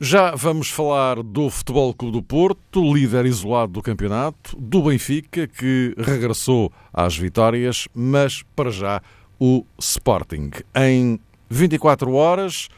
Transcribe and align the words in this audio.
Já 0.00 0.34
vamos 0.34 0.70
falar 0.70 1.22
do 1.22 1.48
Futebol 1.48 1.94
Clube 1.94 2.18
do 2.18 2.22
Porto, 2.22 2.92
líder 2.92 3.26
isolado 3.26 3.72
do 3.72 3.82
campeonato, 3.82 4.56
do 4.56 4.82
Benfica, 4.82 5.46
que 5.46 5.94
regressou 5.96 6.72
às 6.92 7.16
vitórias, 7.16 7.86
mas 7.94 8.42
para 8.56 8.70
já 8.70 9.00
o 9.38 9.64
Sporting. 9.78 10.50
Em 10.74 11.18
24 11.48 12.12
horas, 12.12 12.68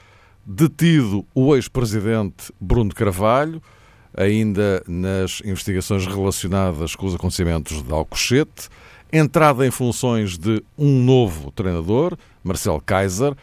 detido 0.45 1.25
o 1.35 1.57
ex-presidente 1.57 2.53
Bruno 2.61 2.95
Carvalho, 2.95 3.63
ainda 4.15 4.83
nas 4.87 5.41
investigações 5.45 6.07
relacionadas 6.07 6.95
com 6.95 7.07
os 7.07 7.15
acontecimentos 7.15 7.83
de 7.83 7.93
Alcochete 7.93 8.69
entrada 9.13 9.67
em 9.67 9.71
funções 9.71 10.37
de 10.37 10.63
um 10.77 11.03
novo 11.03 11.51
treinador, 11.53 12.17
Marcel 12.43 12.83
Kaiser, 12.85 13.35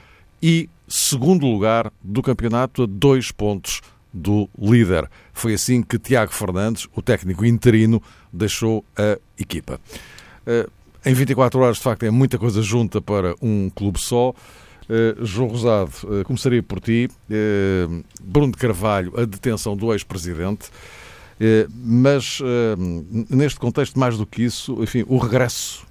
e 0.41 0.69
segundo 0.87 1.45
lugar 1.45 1.91
do 2.03 2.21
campeonato 2.21 2.83
a 2.83 2.85
dois 2.85 3.31
pontos 3.31 3.81
do 4.13 4.47
líder. 4.57 5.09
Foi 5.33 5.53
assim 5.53 5.81
que 5.81 5.97
Tiago 5.97 6.31
Fernandes, 6.31 6.87
o 6.95 7.01
técnico 7.01 7.45
interino, 7.45 8.01
deixou 8.31 8.85
a 8.95 9.17
equipa. 9.37 9.79
Eh, 10.45 10.67
em 11.05 11.13
24 11.13 11.59
horas, 11.59 11.77
de 11.77 11.83
facto, 11.83 12.03
é 12.03 12.11
muita 12.11 12.37
coisa 12.37 12.61
junta 12.61 13.01
para 13.01 13.33
um 13.41 13.69
clube 13.69 13.99
só. 13.99 14.33
Eh, 14.87 15.15
João 15.21 15.49
Rosado, 15.49 15.91
eh, 16.03 16.23
começaria 16.23 16.61
por 16.61 16.79
ti. 16.79 17.09
Bruno 18.21 18.51
de 18.51 18.57
Carvalho, 18.57 19.13
a 19.19 19.25
detenção 19.25 19.75
do 19.75 19.91
ex-presidente. 19.91 20.69
Mas 21.73 22.39
neste 23.29 23.59
contexto, 23.59 23.99
mais 23.99 24.17
do 24.17 24.25
que 24.25 24.43
isso, 24.43 24.81
enfim, 24.81 25.03
o 25.07 25.17
regresso 25.17 25.85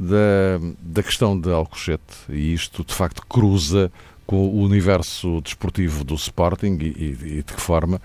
da, 0.00 0.58
da 0.80 1.02
questão 1.02 1.38
de 1.38 1.50
Alcochete, 1.52 2.16
e 2.28 2.54
isto 2.54 2.82
de 2.82 2.94
facto 2.94 3.22
cruza 3.28 3.92
com 4.30 4.46
o 4.46 4.60
universo 4.60 5.40
desportivo 5.40 6.04
do 6.04 6.14
Sporting 6.14 6.78
e, 6.80 6.84
e, 6.84 7.38
e 7.38 7.42
de 7.42 7.52
que 7.52 7.60
forma, 7.60 8.00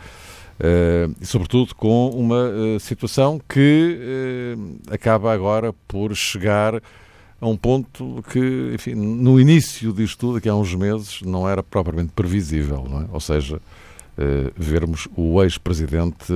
Uh, 0.57 1.13
e 1.19 1.25
sobretudo 1.25 1.75
com 1.75 2.09
uma 2.11 2.47
uh, 2.47 2.79
situação 2.79 3.41
que 3.49 3.99
uh, 4.57 4.77
acaba 4.89 5.33
agora 5.33 5.73
por 5.85 6.15
chegar 6.15 6.81
a 7.41 7.45
um 7.45 7.57
ponto 7.57 8.23
que, 8.31 8.71
enfim, 8.73 8.95
no 8.95 9.37
início 9.37 9.91
disto 9.91 10.17
tudo, 10.17 10.37
aqui 10.37 10.47
há 10.47 10.55
uns 10.55 10.73
meses, 10.73 11.21
não 11.23 11.47
era 11.47 11.61
propriamente 11.61 12.13
previsível, 12.15 12.87
é? 13.01 13.13
Ou 13.13 13.19
seja, 13.19 13.61
vermos 14.55 15.09
o 15.13 15.43
ex-presidente 15.43 16.31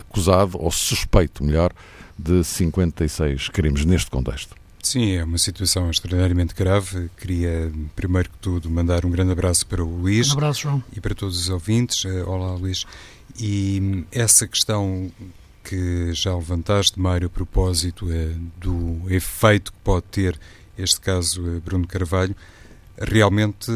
acusado, 0.00 0.56
ou 0.58 0.70
suspeito, 0.70 1.44
melhor, 1.44 1.70
de 2.18 2.42
56 2.42 3.50
crimes 3.50 3.84
neste 3.84 4.10
contexto. 4.10 4.56
Sim, 4.84 5.12
é 5.12 5.24
uma 5.24 5.38
situação 5.38 5.90
extraordinariamente 5.90 6.54
grave. 6.54 7.10
Queria, 7.16 7.72
primeiro 7.96 8.28
que 8.28 8.36
tudo, 8.36 8.68
mandar 8.68 9.06
um 9.06 9.10
grande 9.10 9.32
abraço 9.32 9.66
para 9.66 9.82
o 9.82 9.88
Luís. 9.88 10.28
Um 10.28 10.32
abraço, 10.34 10.60
João. 10.60 10.84
E 10.94 11.00
para 11.00 11.14
todos 11.14 11.40
os 11.40 11.48
ouvintes. 11.48 12.04
Eh, 12.04 12.22
olá, 12.22 12.54
Luís. 12.54 12.84
E 13.40 14.04
essa 14.12 14.46
questão 14.46 15.10
que 15.64 16.12
já 16.12 16.34
levantaste, 16.34 17.00
Mário, 17.00 17.28
a 17.28 17.30
propósito 17.30 18.06
do 18.58 19.00
efeito 19.08 19.72
que 19.72 19.78
pode 19.82 20.04
ter 20.10 20.38
este 20.76 21.00
caso 21.00 21.62
Bruno 21.64 21.88
Carvalho, 21.88 22.36
realmente 22.98 23.72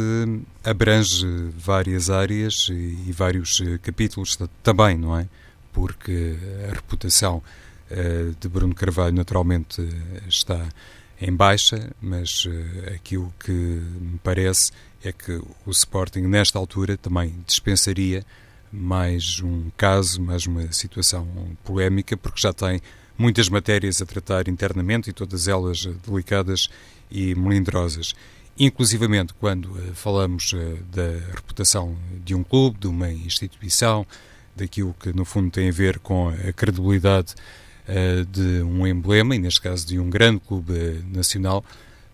abrange 0.63 1.27
várias 1.57 2.11
áreas 2.11 2.69
e 2.69 3.11
vários 3.13 3.63
eh, 3.63 3.79
capítulos 3.79 4.39
também, 4.63 4.99
não 4.99 5.19
é? 5.19 5.27
Porque 5.73 6.37
a 6.71 6.75
reputação 6.75 7.43
eh, 7.91 8.33
de 8.39 8.47
Bruno 8.47 8.75
Carvalho 8.75 9.15
naturalmente 9.15 9.83
está 10.29 10.69
em 11.21 11.35
baixa, 11.35 11.91
mas 12.01 12.47
eh, 12.49 12.95
aquilo 12.95 13.33
que 13.41 13.53
me 13.53 14.19
parece 14.23 14.71
é 15.03 15.13
que 15.13 15.33
o 15.67 15.71
Sporting 15.71 16.21
nesta 16.23 16.59
altura 16.59 16.97
também 16.97 17.35
dispensaria 17.47 18.25
mais 18.71 19.41
um 19.41 19.71
caso, 19.77 20.21
mais 20.21 20.47
uma 20.47 20.71
situação 20.73 21.27
polémica, 21.65 22.17
porque 22.17 22.41
já 22.41 22.53
tem 22.53 22.81
muitas 23.17 23.49
matérias 23.49 24.01
a 24.01 24.07
tratar 24.07 24.49
internamente 24.49 25.11
e 25.11 25.13
todas 25.13 25.49
elas 25.49 25.87
delicadas 26.07 26.69
e 27.11 27.35
melindrosas. 27.35 28.15
Inclusivamente 28.59 29.35
quando 29.35 29.67
uh, 29.67 29.95
falamos 29.95 30.53
uh, 30.53 30.79
da 30.93 31.33
reputação 31.35 31.97
de 32.25 32.35
um 32.35 32.43
clube, 32.43 32.79
de 32.79 32.87
uma 32.87 33.11
instituição, 33.11 34.07
daquilo 34.55 34.95
que 35.01 35.13
no 35.13 35.25
fundo 35.25 35.51
tem 35.51 35.69
a 35.69 35.73
ver 35.73 35.99
com 36.01 36.29
a 36.29 36.53
credibilidade 36.53 37.35
uh, 37.89 38.25
de 38.27 38.63
um 38.63 38.87
emblema, 38.87 39.35
e 39.35 39.39
neste 39.39 39.61
caso 39.61 39.87
de 39.87 39.99
um 39.99 40.11
grande 40.11 40.41
clube 40.41 41.03
nacional, 41.13 41.65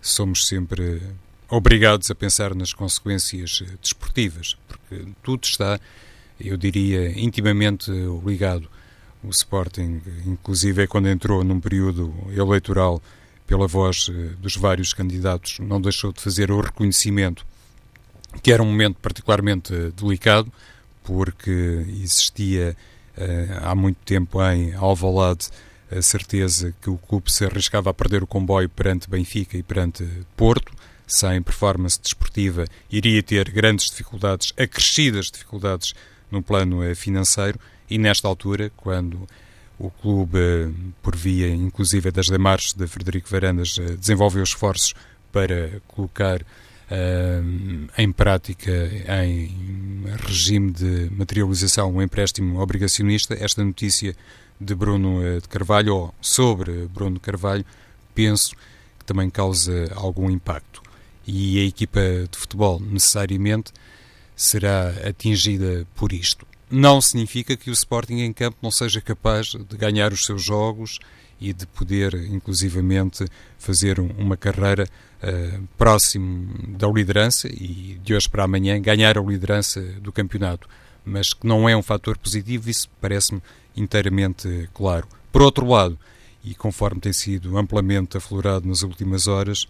somos 0.01 0.47
sempre 0.47 1.03
obrigados 1.49 2.11
a 2.11 2.15
pensar 2.15 2.55
nas 2.55 2.73
consequências 2.73 3.62
desportivas, 3.81 4.57
porque 4.67 5.05
tudo 5.23 5.45
está, 5.45 5.79
eu 6.41 6.57
diria, 6.57 7.19
intimamente 7.19 7.91
ligado. 8.25 8.69
O 9.23 9.31
Sporting, 9.31 10.03
inclusive, 10.27 10.83
é 10.83 10.87
quando 10.87 11.09
entrou 11.09 11.43
num 11.43 11.59
período 11.59 12.13
eleitoral 12.37 13.03
pela 13.47 13.67
voz 13.67 14.11
eh, 14.11 14.34
dos 14.39 14.57
vários 14.57 14.93
candidatos, 14.93 15.59
não 15.61 15.81
deixou 15.81 16.13
de 16.13 16.21
fazer 16.21 16.51
o 16.51 16.61
reconhecimento 16.61 17.47
que 18.43 18.53
era 18.53 18.63
um 18.63 18.67
momento 18.67 18.97
particularmente 19.01 19.75
eh, 19.75 19.91
delicado, 19.97 20.53
porque 21.03 21.84
existia 21.89 22.77
há 23.63 23.75
muito 23.75 23.99
tempo 24.05 24.43
em 24.43 24.75
Alvalade 24.75 25.49
a 25.91 26.03
certeza 26.03 26.75
que 26.81 26.91
o 26.91 26.97
clube 26.97 27.31
se 27.31 27.45
arriscava 27.45 27.91
a 27.91 27.95
perder 27.95 28.23
o 28.23 28.27
comboio 28.27 28.69
perante 28.69 29.09
Benfica 29.09 29.57
e 29.57 29.63
perante 29.63 30.05
Porto, 30.37 30.73
sem 31.07 31.41
performance 31.43 32.01
desportiva, 32.01 32.65
iria 32.91 33.23
ter 33.23 33.51
grandes 33.51 33.91
dificuldades, 33.91 34.53
acrescidas 34.57 35.31
dificuldades 35.31 35.95
no 36.31 36.43
plano 36.43 36.83
financeiro, 36.97 37.61
e 37.89 37.99
nesta 37.99 38.27
altura, 38.27 38.73
quando 38.77 39.29
o 39.79 39.91
clube, 39.91 40.75
por 41.03 41.15
via 41.15 41.49
inclusive 41.49 42.11
das 42.11 42.29
demarches 42.29 42.73
de 42.73 42.87
Frederico 42.87 43.29
Varandas, 43.29 43.77
eh, 43.79 43.97
desenvolveu 43.97 44.43
esforços 44.43 44.95
para 45.33 45.81
colocar 45.87 46.41
uh, 46.91 47.89
em 47.97 48.12
prática, 48.12 48.71
em 49.25 50.05
regime 50.27 50.71
de 50.71 51.11
materialização, 51.11 51.95
um 51.95 52.03
empréstimo 52.03 52.61
obrigacionista. 52.61 53.34
Esta 53.34 53.65
notícia 53.65 54.15
de 54.61 54.75
Bruno 54.75 55.25
eh, 55.25 55.41
de 55.41 55.49
Carvalho, 55.49 55.95
ou 55.95 56.15
sobre 56.21 56.87
Bruno 56.87 57.15
de 57.15 57.21
Carvalho, 57.21 57.65
penso 58.15 58.55
que 58.99 59.05
também 59.05 59.28
causa 59.28 59.91
algum 59.95 60.31
impacto. 60.31 60.83
E 61.27 61.59
a 61.59 61.65
equipa 61.65 62.00
de 62.31 62.39
futebol, 62.39 62.81
necessariamente, 62.81 63.72
será 64.37 64.91
atingida 65.09 65.87
por 65.95 66.12
isto 66.12 66.47
não 66.71 67.01
significa 67.01 67.56
que 67.56 67.71
o 67.71 67.72
Sporting 67.72 68.21
em 68.21 68.33
campo 68.33 68.56
não 68.61 68.71
seja 68.71 69.01
capaz 69.01 69.49
de 69.49 69.77
ganhar 69.77 70.12
os 70.12 70.25
seus 70.25 70.43
jogos 70.43 70.99
e 71.41 71.53
de 71.53 71.67
poder, 71.67 72.15
inclusivamente, 72.15 73.27
fazer 73.59 73.99
uma 74.00 74.37
carreira 74.37 74.89
uh, 75.22 75.69
próximo 75.77 76.49
da 76.69 76.89
liderança 76.89 77.49
e 77.49 77.99
de 78.03 78.15
hoje 78.15 78.28
para 78.28 78.45
amanhã 78.45 78.81
ganhar 78.81 79.19
a 79.19 79.22
liderança 79.22 79.81
do 80.00 80.12
campeonato. 80.12 80.69
Mas 81.05 81.33
que 81.33 81.47
não 81.47 81.69
é 81.69 81.77
um 81.77 81.83
fator 81.83 82.17
positivo, 82.17 82.71
isso 82.71 82.89
parece-me 83.00 83.43
inteiramente 83.77 84.69
claro. 84.72 85.06
Por 85.31 85.43
outro 85.43 85.67
lado, 85.67 85.99
e 86.43 86.55
conforme 86.55 87.01
tem 87.01 87.13
sido 87.13 87.57
amplamente 87.59 88.16
aflorado 88.16 88.66
nas 88.66 88.83
últimas 88.83 89.27
horas, 89.27 89.66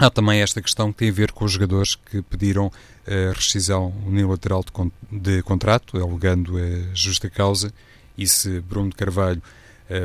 Há 0.00 0.08
também 0.08 0.40
esta 0.40 0.62
questão 0.62 0.90
que 0.90 0.98
tem 0.98 1.10
a 1.10 1.12
ver 1.12 1.30
com 1.30 1.44
os 1.44 1.52
jogadores 1.52 1.94
que 1.94 2.22
pediram 2.22 2.72
a 3.06 3.34
rescisão 3.34 3.92
unilateral 4.06 4.64
de, 4.64 4.72
con 4.72 4.90
de 5.12 5.42
contrato, 5.42 6.02
alegando 6.02 6.56
a 6.56 6.94
justa 6.94 7.28
causa, 7.28 7.70
e 8.16 8.26
se 8.26 8.60
Bruno 8.60 8.88
de 8.88 8.96
Carvalho 8.96 9.42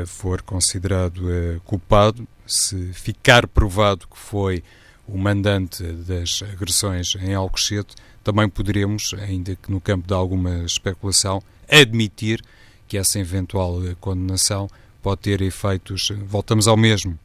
for 0.06 0.42
considerado 0.42 1.18
uh, 1.18 1.60
culpado, 1.64 2.26
se 2.46 2.92
ficar 2.92 3.46
provado 3.46 4.06
que 4.06 4.18
foi 4.18 4.62
o 5.06 5.16
mandante 5.16 5.82
das 5.84 6.42
agressões 6.42 7.14
em 7.16 7.34
Alcochete, 7.34 7.94
também 8.24 8.48
poderemos, 8.48 9.14
ainda 9.14 9.54
que 9.54 9.70
no 9.70 9.80
campo 9.80 10.06
de 10.08 10.14
alguma 10.14 10.64
especulação, 10.64 11.40
admitir 11.70 12.42
que 12.88 12.96
essa 12.96 13.18
eventual 13.18 13.84
eh, 13.86 13.94
condenação 14.00 14.68
pode 15.02 15.20
ter 15.22 15.40
efeitos, 15.42 16.10
voltamos 16.26 16.66
ao 16.66 16.76
mesmo, 16.76 17.18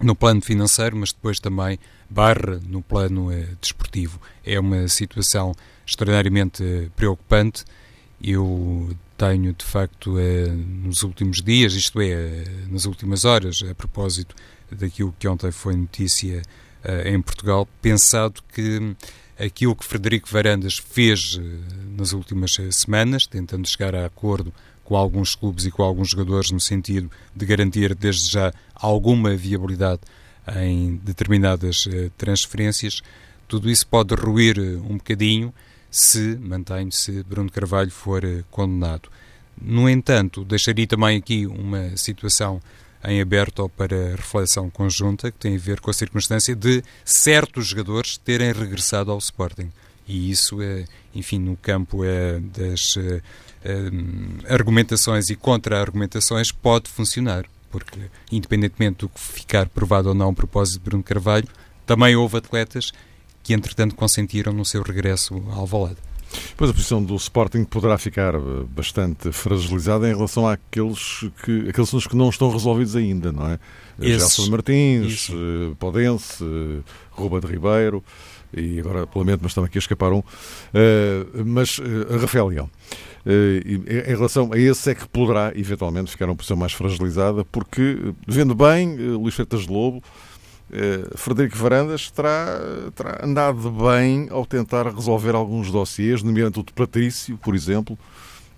no 0.00 0.14
plano 0.14 0.40
financeiro, 0.40 0.96
mas 0.96 1.12
depois 1.12 1.40
também 1.40 1.78
barra 2.08 2.60
no 2.66 2.82
plano 2.82 3.32
eh, 3.32 3.48
desportivo. 3.60 4.20
É 4.44 4.60
uma 4.60 4.86
situação 4.88 5.54
extraordinariamente 5.86 6.62
eh, 6.62 6.88
preocupante. 6.94 7.64
Eu 8.22 8.90
tenho 9.18 9.52
de 9.52 9.64
facto 9.64 10.14
nos 10.82 11.02
últimos 11.02 11.42
dias, 11.42 11.74
isto 11.74 12.00
é, 12.00 12.44
nas 12.70 12.86
últimas 12.86 13.24
horas, 13.24 13.62
a 13.68 13.74
propósito 13.74 14.34
daquilo 14.70 15.14
que 15.18 15.26
ontem 15.28 15.50
foi 15.50 15.74
notícia 15.74 16.40
em 17.04 17.20
Portugal, 17.20 17.68
pensado 17.82 18.40
que 18.54 18.96
aquilo 19.38 19.74
que 19.74 19.84
Frederico 19.84 20.28
Varandas 20.30 20.78
fez 20.78 21.38
nas 21.96 22.12
últimas 22.12 22.56
semanas, 22.70 23.26
tentando 23.26 23.68
chegar 23.68 23.94
a 23.94 24.06
acordo 24.06 24.52
com 24.84 24.96
alguns 24.96 25.34
clubes 25.34 25.66
e 25.66 25.70
com 25.70 25.82
alguns 25.82 26.10
jogadores 26.10 26.50
no 26.50 26.60
sentido 26.60 27.10
de 27.34 27.44
garantir 27.44 27.94
desde 27.94 28.30
já 28.30 28.54
alguma 28.74 29.34
viabilidade 29.36 30.00
em 30.56 30.96
determinadas 31.04 31.88
transferências, 32.16 33.02
tudo 33.48 33.68
isso 33.68 33.86
pode 33.86 34.14
ruir 34.14 34.58
um 34.58 34.96
bocadinho 34.96 35.52
se, 35.90 36.36
mantenho-se, 36.36 37.22
Bruno 37.22 37.50
Carvalho 37.50 37.90
for 37.90 38.24
eh, 38.24 38.44
condenado. 38.50 39.08
No 39.60 39.88
entanto, 39.88 40.44
deixaria 40.44 40.86
também 40.86 41.16
aqui 41.16 41.46
uma 41.46 41.96
situação 41.96 42.60
em 43.04 43.20
aberto 43.20 43.68
para 43.68 44.16
reflexão 44.16 44.68
conjunta, 44.70 45.30
que 45.30 45.38
tem 45.38 45.56
a 45.56 45.58
ver 45.58 45.80
com 45.80 45.90
a 45.90 45.94
circunstância 45.94 46.54
de 46.54 46.82
certos 47.04 47.68
jogadores 47.68 48.18
terem 48.18 48.52
regressado 48.52 49.10
ao 49.10 49.18
Sporting. 49.18 49.70
E 50.06 50.30
isso, 50.30 50.60
é, 50.62 50.84
enfim, 51.14 51.38
no 51.38 51.56
campo 51.56 52.04
é 52.04 52.40
das 52.40 52.96
é, 52.96 53.20
argumentações 54.48 55.28
e 55.28 55.36
contra-argumentações, 55.36 56.50
pode 56.50 56.88
funcionar. 56.88 57.44
Porque, 57.70 58.00
independentemente 58.32 59.00
do 59.00 59.08
que 59.08 59.20
ficar 59.20 59.68
provado 59.68 60.08
ou 60.08 60.14
não 60.14 60.30
a 60.30 60.32
propósito 60.32 60.78
de 60.78 60.84
Bruno 60.84 61.02
Carvalho, 61.02 61.48
também 61.84 62.16
houve 62.16 62.38
atletas 62.38 62.92
que 63.48 63.54
entretanto 63.54 63.94
consentiram 63.94 64.52
no 64.52 64.62
seu 64.62 64.82
regresso 64.82 65.42
ao 65.50 65.60
Alvalade. 65.60 65.96
Pois 66.54 66.70
a 66.70 66.74
posição 66.74 67.02
do 67.02 67.16
Sporting 67.16 67.64
poderá 67.64 67.96
ficar 67.96 68.34
eh, 68.34 68.38
bastante 68.68 69.32
fragilizada 69.32 70.06
em 70.06 70.14
relação 70.14 70.46
àqueles, 70.46 71.24
que, 71.42 71.80
assuntos 71.80 72.06
que 72.06 72.14
não 72.14 72.28
estão 72.28 72.50
resolvidos 72.50 72.94
ainda, 72.94 73.32
não 73.32 73.48
é? 73.48 73.58
Gelson 73.98 74.50
Martins, 74.50 75.06
Isso. 75.06 75.32
Eh, 75.32 75.74
Podense, 75.78 76.44
eh, 76.44 76.82
Ruba 77.10 77.40
de 77.40 77.46
Ribeiro 77.46 78.04
e 78.54 78.80
agora, 78.80 79.08
lamento, 79.14 79.40
mas 79.40 79.52
estão 79.52 79.64
aqui 79.64 79.78
a 79.78 79.80
escapar 79.80 80.12
um. 80.12 80.22
mas 81.46 81.80
Rafael 82.20 82.48
Leão. 82.48 82.70
em 83.26 84.14
relação 84.14 84.50
a 84.52 84.58
esse 84.58 84.90
é 84.90 84.94
que 84.94 85.08
poderá 85.08 85.52
eventualmente 85.54 86.10
ficar 86.10 86.26
uma 86.26 86.36
posição 86.36 86.56
mais 86.56 86.72
fragilizada, 86.72 87.44
porque, 87.46 88.12
vendo 88.26 88.54
bem, 88.54 88.96
Luís 88.96 89.34
Freitas 89.34 89.62
de 89.62 89.72
Lobo 89.72 90.02
Uh, 90.70 91.16
Frederico 91.16 91.56
Varandas 91.56 92.10
terá, 92.10 92.60
terá 92.94 93.20
andado 93.24 93.70
bem 93.70 94.28
ao 94.30 94.44
tentar 94.44 94.86
resolver 94.86 95.34
alguns 95.34 95.70
dossiês, 95.70 96.22
nomeadamente 96.22 96.60
o 96.60 96.62
de 96.62 96.72
Patrício, 96.74 97.38
por 97.38 97.54
exemplo, 97.54 97.98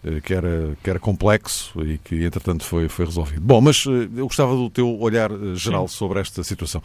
uh, 0.05 0.21
que, 0.21 0.35
era, 0.35 0.77
que 0.83 0.91
era 0.91 0.99
complexo 0.99 1.81
e 1.85 1.99
que, 1.99 2.25
entretanto, 2.25 2.65
foi, 2.65 2.89
foi 2.89 3.05
resolvido. 3.05 3.41
Bom, 3.41 3.61
mas 3.61 3.87
uh, 3.87 4.11
eu 4.17 4.27
gostava 4.27 4.57
do 4.57 4.69
teu 4.69 4.99
olhar 4.99 5.31
geral 5.55 5.87
Sim. 5.87 5.95
sobre 5.95 6.21
esta 6.21 6.43
situação. 6.43 6.83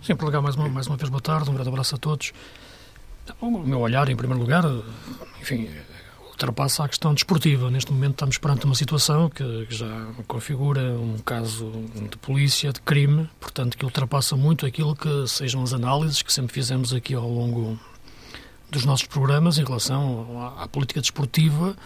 Sim, 0.00 0.14
legal, 0.22 0.42
mais 0.42 0.54
uma, 0.54 0.68
mais 0.68 0.86
uma 0.86 0.96
vez, 0.96 1.08
boa 1.08 1.20
tarde, 1.20 1.50
um 1.50 1.54
grande 1.54 1.68
abraço 1.68 1.94
a 1.94 1.98
todos. 1.98 2.32
O 3.40 3.58
meu 3.58 3.80
olhar, 3.80 4.08
em 4.08 4.14
primeiro 4.14 4.40
lugar, 4.40 4.64
enfim, 5.40 5.68
ultrapassa 6.34 6.84
a 6.84 6.88
questão 6.88 7.14
desportiva. 7.14 7.70
Neste 7.70 7.92
momento 7.92 8.12
estamos 8.12 8.38
perante 8.38 8.66
uma 8.66 8.74
situação 8.74 9.30
que, 9.30 9.66
que, 9.66 9.74
já 9.74 10.06
configura 10.26 10.80
um 10.92 11.18
caso 11.18 11.70
de 12.10 12.16
polícia, 12.18 12.72
de 12.72 12.80
crime, 12.80 13.28
portanto 13.40 13.78
que 13.78 13.84
ultrapassa 13.84 14.36
muito 14.36 14.66
aquilo 14.66 14.94
que 14.94 15.26
sejam 15.28 15.62
as 15.62 15.72
análises 15.72 16.22
que 16.22 16.32
sempre 16.32 16.52
fizemos 16.52 16.92
aqui 16.92 17.14
ao 17.14 17.28
longo 17.28 17.78
dos 18.70 18.84
nossos 18.84 19.06
programas 19.06 19.58
em 19.58 19.64
relação 19.64 20.42
à, 20.58 20.64
à 20.64 20.68
política 20.68 21.00
desportiva 21.00 21.76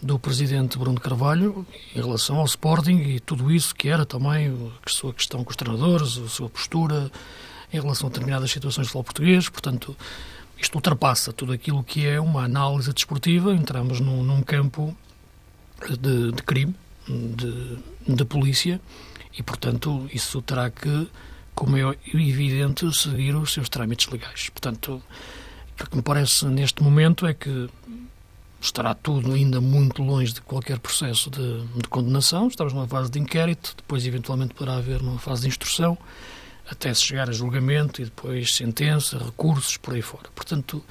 do 0.00 0.18
presidente 0.18 0.78
Bruno 0.78 1.00
Carvalho 1.00 1.66
em 1.94 2.00
relação 2.00 2.36
ao 2.36 2.44
Sporting 2.44 2.98
e 2.98 3.20
tudo 3.20 3.50
isso 3.50 3.74
que 3.74 3.88
era 3.88 4.06
também 4.06 4.70
a 4.84 4.90
sua 4.90 5.12
questão 5.12 5.42
com 5.42 5.50
os 5.50 5.56
treinadores, 5.56 6.18
a 6.18 6.28
sua 6.28 6.48
postura 6.48 7.10
em 7.72 7.80
relação 7.80 8.06
a 8.06 8.10
determinadas 8.10 8.50
situações 8.50 8.86
do 8.86 8.90
futebol 8.90 9.04
português, 9.04 9.48
portanto 9.48 9.96
isto 10.58 10.74
ultrapassa 10.76 11.32
tudo 11.32 11.52
aquilo 11.52 11.82
que 11.82 12.06
é 12.06 12.20
uma 12.20 12.44
análise 12.44 12.92
desportiva, 12.92 13.54
entramos 13.54 14.00
num, 14.00 14.22
num 14.22 14.42
campo 14.42 14.96
de, 15.98 16.32
de 16.32 16.42
crime, 16.42 16.74
de, 17.08 17.78
de, 18.06 18.24
polícia, 18.24 18.80
e, 19.36 19.42
portanto, 19.42 20.08
isso 20.12 20.40
terá 20.40 20.70
que, 20.70 21.08
como 21.54 21.76
é 21.76 21.96
evidente, 22.12 22.90
seguir 22.96 23.34
os 23.34 23.52
seus 23.52 23.68
trâmites 23.68 24.08
legais. 24.08 24.48
Portanto, 24.48 25.02
o 25.80 25.86
que 25.90 25.96
me 25.96 26.02
parece 26.02 26.46
neste 26.46 26.82
momento 26.82 27.26
é 27.26 27.34
que 27.34 27.68
estará 28.60 28.94
tudo 28.94 29.32
ainda 29.32 29.60
muito 29.60 30.02
longe 30.02 30.32
de 30.32 30.40
qualquer 30.40 30.78
processo 30.78 31.28
de, 31.28 31.66
de 31.66 31.88
condenação. 31.88 32.48
Estamos 32.48 32.72
numa 32.72 32.88
fase 32.88 33.10
de 33.10 33.18
inquérito, 33.18 33.74
depois, 33.76 34.06
eventualmente, 34.06 34.54
poderá 34.54 34.78
haver 34.78 35.02
uma 35.02 35.18
fase 35.18 35.42
de 35.42 35.48
instrução 35.48 35.98
até 36.70 36.92
se 36.94 37.02
chegar 37.02 37.28
a 37.28 37.32
julgamento 37.32 38.00
e 38.00 38.04
depois 38.04 38.54
sentença, 38.54 39.18
recursos, 39.18 39.76
por 39.76 39.94
aí 39.94 40.02
fora. 40.02 40.28
Portanto, 40.34 40.84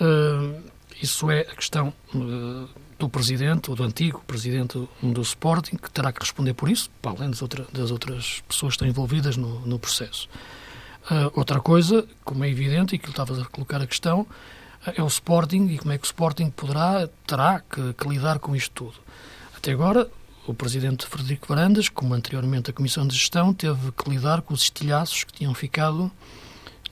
uh, 0.00 0.62
isso 1.02 1.30
é 1.30 1.40
a 1.40 1.54
questão 1.54 1.92
uh, 2.14 2.68
do 2.98 3.08
presidente, 3.08 3.70
ou 3.70 3.76
do 3.76 3.82
antigo 3.82 4.22
presidente 4.26 4.88
do 5.02 5.22
Sporting, 5.22 5.76
que 5.76 5.90
terá 5.90 6.12
que 6.12 6.20
responder 6.20 6.54
por 6.54 6.68
isso, 6.68 6.90
para 7.00 7.12
além 7.12 7.30
das, 7.30 7.42
outra, 7.42 7.66
das 7.72 7.90
outras 7.90 8.42
pessoas 8.46 8.72
que 8.72 8.76
estão 8.76 8.88
envolvidas 8.88 9.36
no, 9.36 9.78
processo. 9.78 10.28
Uh, 11.10 11.32
outra 11.34 11.60
coisa, 11.60 12.06
como 12.22 12.44
é 12.44 12.50
evidente, 12.50 12.94
e 12.94 12.98
que 12.98 13.08
estava 13.08 13.40
a 13.40 13.44
colocar 13.46 13.80
a 13.80 13.86
questão, 13.86 14.26
é 14.96 15.02
o 15.02 15.06
Sporting 15.06 15.66
e 15.68 15.78
como 15.78 15.92
é 15.92 15.98
que 15.98 16.04
o 16.04 16.06
Sporting 16.06 16.50
poderá, 16.50 17.08
terá 17.26 17.60
que, 17.60 17.94
que 17.94 18.08
lidar 18.08 18.38
com 18.38 18.54
isto 18.54 18.72
tudo. 18.72 18.94
Até 19.56 19.72
agora, 19.72 20.08
o 20.50 20.54
presidente 20.54 21.06
Frederico 21.06 21.46
Varandas, 21.48 21.88
como 21.88 22.12
anteriormente 22.12 22.70
a 22.70 22.72
Comissão 22.72 23.06
de 23.06 23.14
Gestão, 23.14 23.54
teve 23.54 23.92
que 23.92 24.10
lidar 24.10 24.42
com 24.42 24.52
os 24.52 24.62
estilhaços 24.62 25.24
que 25.24 25.32
tinham 25.32 25.54
ficado, 25.54 26.10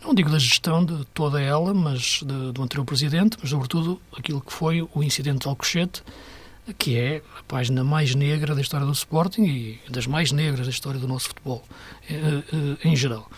não 0.02 0.14
digo 0.14 0.30
da 0.30 0.38
gestão 0.38 0.84
de 0.84 1.04
toda 1.06 1.40
ela, 1.40 1.74
mas 1.74 2.20
de, 2.24 2.52
do 2.52 2.62
anterior 2.62 2.84
presidente, 2.84 3.36
mas 3.40 3.50
sobretudo 3.50 4.00
aquilo 4.16 4.40
que 4.40 4.52
foi 4.52 4.88
o 4.94 5.02
incidente 5.02 5.40
de 5.40 5.48
Alcochete, 5.48 6.02
que 6.78 6.96
é 6.96 7.22
a 7.38 7.42
página 7.42 7.82
mais 7.82 8.14
negra 8.14 8.54
da 8.54 8.60
história 8.60 8.86
do 8.86 8.92
Sporting 8.92 9.42
e 9.42 9.80
das 9.90 10.06
mais 10.06 10.30
negras 10.30 10.66
da 10.66 10.70
história 10.70 11.00
do 11.00 11.08
nosso 11.08 11.28
futebol 11.28 11.64
eh, 12.08 12.14
eh, 12.52 12.88
em 12.88 12.94
geral. 12.94 13.28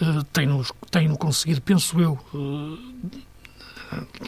Eh, 0.00 0.22
tem-no 0.32 0.64
tem 0.90 1.12
conseguido, 1.16 1.60
penso 1.60 1.98
eu, 2.00 2.18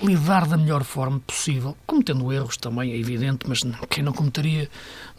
lidar 0.02 0.46
da 0.46 0.56
melhor 0.56 0.84
forma 0.84 1.20
possível, 1.20 1.76
cometendo 1.86 2.32
erros 2.32 2.56
também, 2.56 2.92
é 2.92 2.96
evidente, 2.96 3.48
mas 3.48 3.60
quem 3.88 4.02
não 4.02 4.12
cometeria 4.12 4.68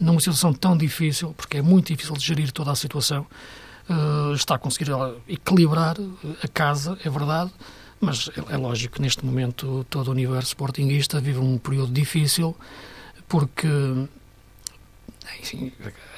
numa 0.00 0.20
situação 0.20 0.52
tão 0.52 0.76
difícil, 0.76 1.34
porque 1.36 1.58
é 1.58 1.62
muito 1.62 1.88
difícil 1.88 2.14
de 2.16 2.24
gerir 2.24 2.50
toda 2.52 2.70
a 2.70 2.74
situação, 2.74 3.26
uh, 3.88 4.34
está 4.34 4.56
a 4.56 4.58
conseguir 4.58 4.90
equilibrar 5.28 5.96
a 6.42 6.48
casa, 6.48 6.98
é 7.04 7.10
verdade, 7.10 7.52
mas 8.00 8.30
é, 8.36 8.54
é 8.54 8.56
lógico 8.56 8.96
que 8.96 9.02
neste 9.02 9.24
momento 9.24 9.86
todo 9.88 10.08
o 10.08 10.10
universo 10.10 10.48
sportinguista 10.48 11.20
vive 11.20 11.38
um 11.38 11.58
período 11.58 11.92
difícil, 11.92 12.56
porque 13.28 13.68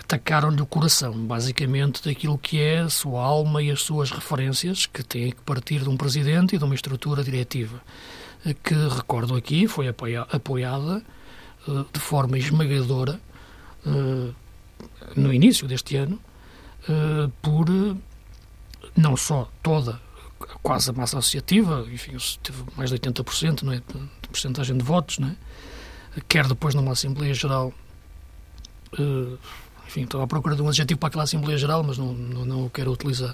atacaram-lhe 0.04 0.61
o 0.61 0.66
coração, 0.66 1.12
basicamente, 1.26 2.02
daquilo 2.04 2.38
que 2.38 2.61
é 2.61 2.80
a 2.80 2.88
sua 2.88 3.23
alma 3.23 3.62
e 3.62 3.70
as 3.70 3.82
suas 3.82 4.11
referências, 4.11 4.87
que 4.87 5.02
têm 5.02 5.30
que 5.30 5.40
partir 5.42 5.80
de 5.80 5.88
um 5.88 5.96
presidente 5.96 6.54
e 6.54 6.58
de 6.58 6.64
uma 6.64 6.75
estrutura 6.75 7.25
diretiva 7.25 7.80
que, 8.62 8.75
recordo 8.75 9.34
aqui, 9.34 9.66
foi 9.66 9.88
apoiada 9.88 11.02
uh, 11.66 11.87
de 11.90 12.00
forma 12.00 12.37
esmagadora 12.37 13.18
uh, 13.87 14.34
no 15.16 15.32
início 15.32 15.66
deste 15.66 15.96
ano 15.96 16.20
uh, 16.88 17.30
por 17.40 17.66
não 18.94 19.16
só 19.16 19.50
toda 19.62 19.99
quase 20.62 20.90
a 20.90 20.92
massa 20.92 21.18
associativa, 21.18 21.87
enfim, 21.90 22.16
teve 22.42 22.62
mais 22.76 22.90
de 22.90 22.99
80% 22.99 23.62
não 23.62 23.73
é, 23.73 23.76
de 23.76 24.28
porcentagem 24.28 24.76
de 24.76 24.84
votos, 24.84 25.18
não 25.18 25.28
é? 25.28 25.37
quer 26.28 26.46
depois 26.46 26.75
numa 26.75 26.92
Assembleia 26.92 27.32
Geral 27.32 27.73
enfim, 29.94 30.02
estou 30.02 30.20
à 30.20 30.26
procura 30.26 30.56
de 30.56 30.62
um 30.62 30.68
adjetivo 30.68 30.98
para 30.98 31.06
aquela 31.06 31.22
Assembleia 31.22 31.56
Geral, 31.56 31.84
mas 31.84 31.96
não, 31.96 32.12
não, 32.12 32.44
não 32.44 32.66
o 32.66 32.70
quero 32.70 32.90
utilizar, 32.90 33.32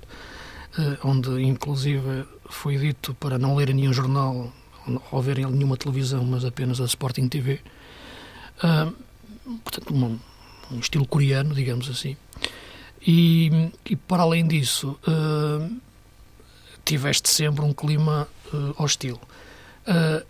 onde 1.02 1.42
inclusive 1.42 2.26
foi 2.50 2.76
dito 2.76 3.14
para 3.14 3.38
não 3.38 3.56
ler 3.56 3.72
nenhum 3.72 3.94
jornal 3.94 4.52
ao 5.10 5.22
verem 5.22 5.46
nenhuma 5.46 5.76
televisão, 5.76 6.22
mas 6.22 6.44
apenas 6.44 6.80
a 6.82 6.84
Sporting 6.84 7.28
TV. 7.28 7.60
Uh, 8.62 8.94
portanto, 9.64 9.94
um, 9.94 10.18
um, 10.70 10.78
estilo 10.78 11.06
coreano, 11.06 11.54
digamos 11.54 11.88
assim. 11.88 12.14
E, 13.06 13.70
e 13.88 13.96
para 13.96 14.22
além 14.22 14.46
disso, 14.46 14.98
uh, 15.08 15.80
tiveste 16.84 17.30
sempre 17.30 17.64
um 17.64 17.72
clima 17.72 18.28
uh, 18.52 18.82
hostil. 18.82 19.18
Uh, 19.86 20.26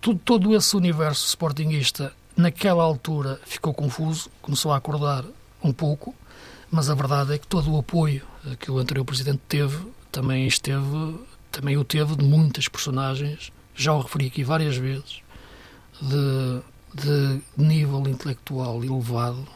todo, 0.00 0.18
todo 0.24 0.56
esse 0.56 0.74
universo 0.74 1.26
sportinguista, 1.26 2.14
naquela 2.36 2.82
altura, 2.82 3.40
ficou 3.44 3.72
confuso, 3.72 4.30
começou 4.42 4.72
a 4.72 4.76
acordar 4.76 5.24
um 5.62 5.72
pouco, 5.72 6.14
mas 6.70 6.90
a 6.90 6.94
verdade 6.94 7.34
é 7.34 7.38
que 7.38 7.46
todo 7.46 7.72
o 7.72 7.78
apoio 7.78 8.22
que 8.58 8.70
o 8.70 8.78
anterior 8.78 9.04
presidente 9.04 9.40
teve 9.48 9.78
também 10.10 10.46
esteve 10.46 11.18
também 11.54 11.76
o 11.76 11.84
teve 11.84 12.16
de 12.16 12.24
muitas 12.24 12.66
personagens. 12.66 13.52
Já 13.76 13.92
o 13.92 14.00
referi 14.00 14.26
aqui 14.26 14.42
várias 14.42 14.76
vezes, 14.76 15.22
de, 16.02 16.62
de 16.94 17.42
nível 17.56 18.06
intelectual 18.08 18.82
elevado, 18.84 19.46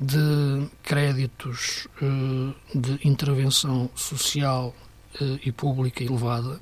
de 0.00 0.66
créditos 0.82 1.86
uh, 2.00 2.54
de 2.74 3.06
intervenção 3.06 3.90
social 3.94 4.74
uh, 5.20 5.38
e 5.44 5.52
pública 5.52 6.02
elevada, 6.02 6.58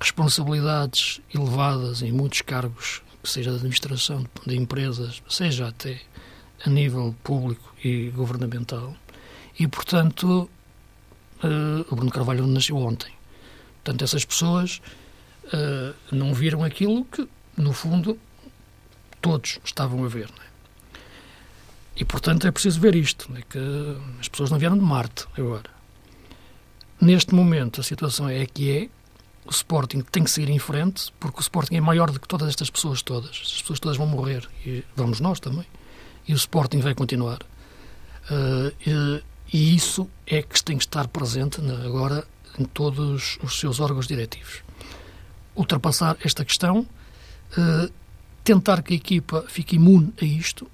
responsabilidades 0.00 1.20
elevadas 1.32 2.02
em 2.02 2.10
muitos 2.10 2.42
cargos, 2.42 3.02
seja 3.24 3.50
de 3.50 3.56
administração 3.56 4.26
de 4.46 4.56
empresas, 4.56 5.22
seja 5.28 5.68
até 5.68 6.00
a 6.64 6.70
nível 6.70 7.14
público 7.22 7.74
e 7.82 8.10
governamental, 8.10 8.94
e 9.58 9.66
portanto 9.66 10.48
uh, 11.42 11.86
o 11.90 11.96
Bruno 11.96 12.10
Carvalho 12.10 12.46
nasceu 12.46 12.76
ontem. 12.76 13.12
Portanto, 13.82 14.04
essas 14.04 14.24
pessoas 14.24 14.80
uh, 15.46 15.94
não 16.14 16.34
viram 16.34 16.62
aquilo 16.62 17.04
que, 17.06 17.26
no 17.56 17.72
fundo, 17.72 18.18
todos 19.20 19.58
estavam 19.64 20.04
a 20.04 20.08
ver. 20.08 20.28
É? 20.28 20.98
E, 21.96 22.04
portanto, 22.04 22.46
é 22.46 22.50
preciso 22.50 22.80
ver 22.80 22.94
isto, 22.94 23.30
é? 23.36 23.42
que 23.42 23.58
as 24.20 24.28
pessoas 24.28 24.50
não 24.50 24.58
vieram 24.58 24.78
de 24.78 24.84
Marte 24.84 25.26
agora. 25.36 25.70
Neste 27.00 27.34
momento, 27.34 27.80
a 27.80 27.84
situação 27.84 28.28
é 28.28 28.44
que 28.46 28.70
é, 28.70 28.88
o 29.50 29.52
Sporting 29.52 30.00
tem 30.00 30.22
que 30.22 30.30
seguir 30.30 30.48
em 30.48 30.60
frente, 30.60 31.12
porque 31.18 31.40
o 31.40 31.42
Sporting 31.42 31.74
é 31.74 31.80
maior 31.80 32.12
do 32.12 32.20
que 32.20 32.28
todas 32.28 32.48
estas 32.48 32.70
pessoas 32.70 33.02
todas. 33.02 33.30
As 33.30 33.60
pessoas 33.60 33.80
todas 33.80 33.98
vão 33.98 34.06
morrer, 34.06 34.48
e 34.64 34.84
vamos 34.94 35.18
nós 35.18 35.40
também. 35.40 35.66
E 36.26 36.32
o 36.32 36.36
Sporting 36.36 36.78
vai 36.78 36.94
continuar. 36.94 37.40
Uh, 38.30 38.72
e, 38.86 39.22
e, 39.52 39.74
isso 39.74 40.08
é 40.24 40.40
que 40.40 40.62
tem 40.62 40.78
que 40.78 40.84
estar 40.84 41.08
presente 41.08 41.60
agora 41.84 42.24
em 42.56 42.64
todos 42.64 43.38
os 43.42 43.58
seus 43.58 43.80
órgãos 43.80 44.06
diretivos. 44.06 44.62
Ultrapassar 45.56 46.16
esta 46.24 46.44
questão, 46.44 46.86
uh, 47.58 47.92
tentar 48.44 48.82
que 48.82 48.94
a 48.94 48.96
equipa 48.96 49.44
fique 49.48 49.74
imune 49.74 50.14
a 50.22 50.24
isto, 50.24 50.70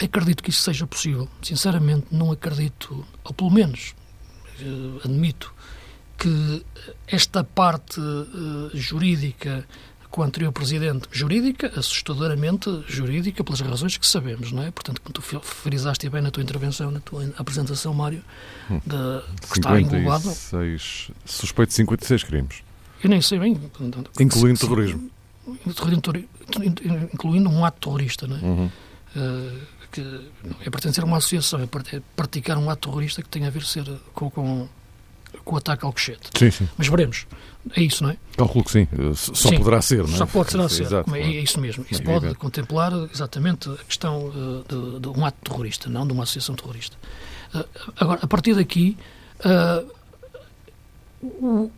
acredito 0.00 0.44
que 0.44 0.50
isso 0.50 0.62
seja 0.62 0.86
possível. 0.86 1.28
Sinceramente, 1.42 2.06
não 2.12 2.30
acredito, 2.30 3.04
ou 3.24 3.34
pelo 3.34 3.50
menos 3.50 3.96
uh, 4.60 5.00
admito, 5.04 5.52
que 6.20 6.64
esta 7.08 7.42
parte 7.42 7.98
uh, 7.98 8.70
jurídica 8.74 9.66
com 10.10 10.22
o 10.22 10.24
anterior 10.24 10.52
presidente, 10.52 11.08
jurídica, 11.12 11.72
assustadoramente 11.76 12.68
jurídica, 12.88 13.44
pelas 13.44 13.60
razões 13.60 13.96
que 13.96 14.06
sabemos, 14.06 14.50
não 14.50 14.64
é? 14.64 14.70
Portanto, 14.70 15.00
como 15.00 15.14
tu 15.14 15.22
frisaste 15.22 16.08
bem 16.10 16.20
na 16.20 16.32
tua 16.32 16.42
intervenção, 16.42 16.90
na 16.90 16.98
tua 16.98 17.32
apresentação, 17.38 17.94
Mário, 17.94 18.22
hum. 18.68 18.80
de, 18.84 19.46
que 19.46 19.60
está 19.60 19.80
englobado. 19.80 20.28
Suspeito 21.24 21.68
de 21.68 21.74
56 21.74 22.24
crimes. 22.24 22.56
Eu 23.02 23.08
nem 23.08 23.22
sei 23.22 23.38
bem. 23.38 23.58
Incluindo 24.18 24.58
se, 24.58 24.66
terrorismo. 24.66 25.10
Incluindo 27.14 27.48
um 27.48 27.64
ato 27.64 27.88
terrorista, 27.88 28.26
não 28.26 28.36
é? 28.36 28.40
Uhum. 28.40 28.70
Uh, 29.16 29.60
que 29.92 30.02
é 30.64 30.70
pertencer 30.70 31.02
a 31.02 31.06
uma 31.06 31.16
associação, 31.16 31.60
é, 31.60 31.64
é 31.96 32.02
praticar 32.14 32.58
um 32.58 32.68
ato 32.68 32.88
terrorista 32.88 33.22
que 33.22 33.28
tem 33.28 33.46
a 33.46 33.50
ver 33.50 33.64
ser 33.64 33.84
com, 34.12 34.30
com, 34.30 34.68
com 35.50 35.56
o 35.56 35.58
ataque 35.58 35.84
ao 35.84 35.92
Cochete. 35.92 36.30
Sim, 36.38 36.50
sim. 36.52 36.68
Mas 36.78 36.86
veremos. 36.86 37.26
É 37.76 37.82
isso, 37.82 38.04
não 38.04 38.10
é? 38.10 38.16
Calculo 38.36 38.64
que 38.64 38.70
sim. 38.70 38.86
Eh, 38.92 39.14
só 39.14 39.34
sim, 39.34 39.58
poderá 39.58 39.82
ser, 39.82 40.06
não 40.06 40.14
é? 40.14 40.16
Só 40.16 40.26
pode 40.26 40.52
ser, 40.52 40.68
ser. 40.70 40.82
Exato, 40.84 41.14
é, 41.14 41.20
é, 41.20 41.42
isso 41.42 41.60
mesmo. 41.60 41.84
Isso 41.90 42.02
pode 42.04 42.32
contemplar 42.36 42.92
exatamente 43.12 43.68
a 43.68 43.84
questão 43.84 44.26
uh, 44.28 44.64
de, 44.68 45.00
de, 45.00 45.08
um 45.08 45.26
ato 45.26 45.38
terrorista, 45.42 45.90
não 45.90 46.06
de 46.06 46.12
uma 46.12 46.22
associação 46.22 46.54
terrorista. 46.54 46.96
Uh, 47.52 47.64
agora, 47.96 48.20
a 48.22 48.26
partir 48.28 48.54
daqui, 48.54 48.96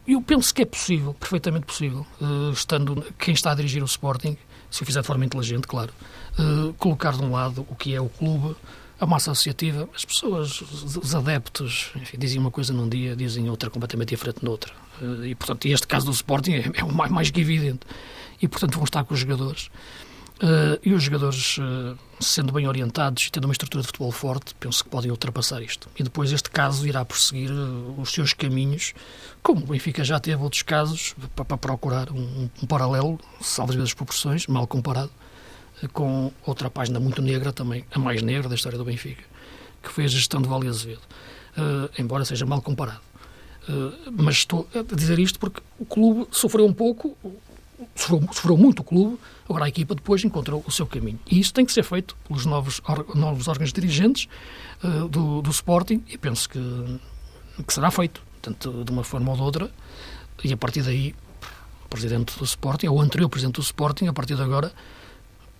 eu 0.06 0.20
penso 0.20 0.54
que 0.54 0.62
é 0.62 0.66
possível, 0.66 1.14
perfeitamente 1.14 1.64
possível, 1.64 2.06
estando 2.52 3.02
quem 3.18 3.32
está 3.32 3.52
a 3.52 3.54
dirigir 3.54 3.82
o 3.82 3.86
Sporting, 3.86 4.36
se 4.70 4.82
o 4.82 4.86
fizer 4.86 5.00
de 5.00 5.06
forma 5.06 5.24
inteligente, 5.24 5.66
claro, 5.66 5.92
colocar 6.78 7.12
de 7.12 7.22
um 7.22 7.32
lado 7.32 7.66
o 7.70 7.74
que 7.74 7.94
é 7.94 8.00
o 8.00 8.08
clube, 8.08 8.54
a 9.02 9.06
massa 9.06 9.32
associativa, 9.32 9.88
as 9.92 10.04
pessoas, 10.04 10.60
os 10.60 11.12
adeptos, 11.12 11.90
enfim, 11.96 12.16
dizem 12.16 12.38
uma 12.38 12.52
coisa 12.52 12.72
num 12.72 12.88
dia, 12.88 13.16
dizem 13.16 13.50
outra 13.50 13.68
completamente 13.68 14.10
diferente 14.10 14.44
noutra. 14.44 14.72
Uh, 15.00 15.24
e, 15.24 15.34
portanto, 15.34 15.66
este 15.66 15.88
caso 15.88 16.06
do 16.06 16.12
Sporting 16.12 16.52
é, 16.52 16.70
é 16.74 16.84
o 16.84 16.92
mais, 16.92 17.10
mais 17.10 17.28
que 17.28 17.40
evidente. 17.40 17.80
E, 18.40 18.46
portanto, 18.46 18.74
vão 18.74 18.84
estar 18.84 19.02
com 19.02 19.12
os 19.12 19.18
jogadores. 19.18 19.66
Uh, 20.36 20.78
e 20.84 20.94
os 20.94 21.02
jogadores, 21.02 21.58
uh, 21.58 21.98
sendo 22.20 22.52
bem 22.52 22.68
orientados 22.68 23.24
e 23.24 23.32
tendo 23.32 23.46
uma 23.46 23.52
estrutura 23.52 23.82
de 23.82 23.88
futebol 23.88 24.12
forte, 24.12 24.54
penso 24.60 24.84
que 24.84 24.90
podem 24.90 25.10
ultrapassar 25.10 25.60
isto. 25.60 25.88
E 25.98 26.04
depois 26.04 26.30
este 26.30 26.48
caso 26.48 26.86
irá 26.86 27.04
prosseguir 27.04 27.50
os 27.98 28.12
seus 28.12 28.32
caminhos, 28.32 28.94
como 29.42 29.62
o 29.62 29.66
Benfica 29.66 30.04
já 30.04 30.20
teve 30.20 30.40
outros 30.40 30.62
casos, 30.62 31.16
para, 31.34 31.58
procurar 31.58 32.08
um, 32.12 32.48
um 32.62 32.66
paralelo, 32.68 33.18
salvo 33.40 33.82
as 33.82 33.92
proporções, 33.94 34.46
mal 34.46 34.64
comparado, 34.68 35.10
com 35.88 36.32
outra 36.46 36.70
página 36.70 37.00
muito 37.00 37.20
negra 37.20 37.52
também, 37.52 37.84
a 37.92 37.98
mais 37.98 38.22
negra 38.22 38.48
da 38.48 38.54
história 38.54 38.78
do 38.78 38.84
Benfica, 38.84 39.22
que 39.82 39.90
foi 39.90 40.04
a 40.04 40.08
gestão 40.08 40.40
de 40.40 40.48
Vale 40.48 40.68
Azevedo, 40.68 41.02
embora 41.98 42.24
seja 42.24 42.46
mal 42.46 42.62
comparado. 42.62 43.00
mas 44.10 44.36
estou 44.36 44.68
a 44.74 44.94
dizer 44.94 45.18
isto 45.18 45.38
porque 45.38 45.60
o 45.78 45.84
clube 45.84 46.26
sofreu 46.30 46.66
um 46.66 46.72
pouco, 46.72 47.16
sofreu, 47.94 48.28
sofreu 48.32 48.56
muito 48.56 48.80
o 48.80 48.84
clube, 48.84 49.18
agora 49.48 49.64
a 49.64 49.68
equipa 49.68 49.94
depois 49.94 50.24
encontrou 50.24 50.62
o 50.66 50.70
seu 50.70 50.86
caminho. 50.86 51.18
E 51.30 51.38
isso 51.38 51.52
tem 51.52 51.64
que 51.64 51.72
ser 51.72 51.82
feito 51.82 52.16
pelos 52.26 52.46
novos, 52.46 52.80
novos 53.14 53.48
órgãos 53.48 53.72
dirigentes 53.72 54.28
uh, 54.82 55.08
do, 55.08 55.42
do 55.42 55.50
Sporting 55.50 56.02
e 56.08 56.16
penso 56.16 56.48
que, 56.48 56.60
que 57.66 57.72
será 57.72 57.90
feito, 57.90 58.22
tanto 58.40 58.84
de 58.84 58.90
uma 58.90 59.04
forma 59.04 59.30
ou 59.30 59.36
de 59.36 59.42
outra, 59.42 59.70
e 60.44 60.52
a 60.52 60.56
partir 60.56 60.82
daí 60.82 61.14
o 61.84 61.88
presidente 61.88 62.36
do 62.38 62.44
Sporting, 62.44 62.86
ou 62.86 62.98
o 62.98 63.00
anterior 63.00 63.28
presidente 63.28 63.56
do 63.56 63.62
Sporting, 63.62 64.06
a 64.06 64.12
partir 64.12 64.34
de 64.34 64.42
agora, 64.42 64.72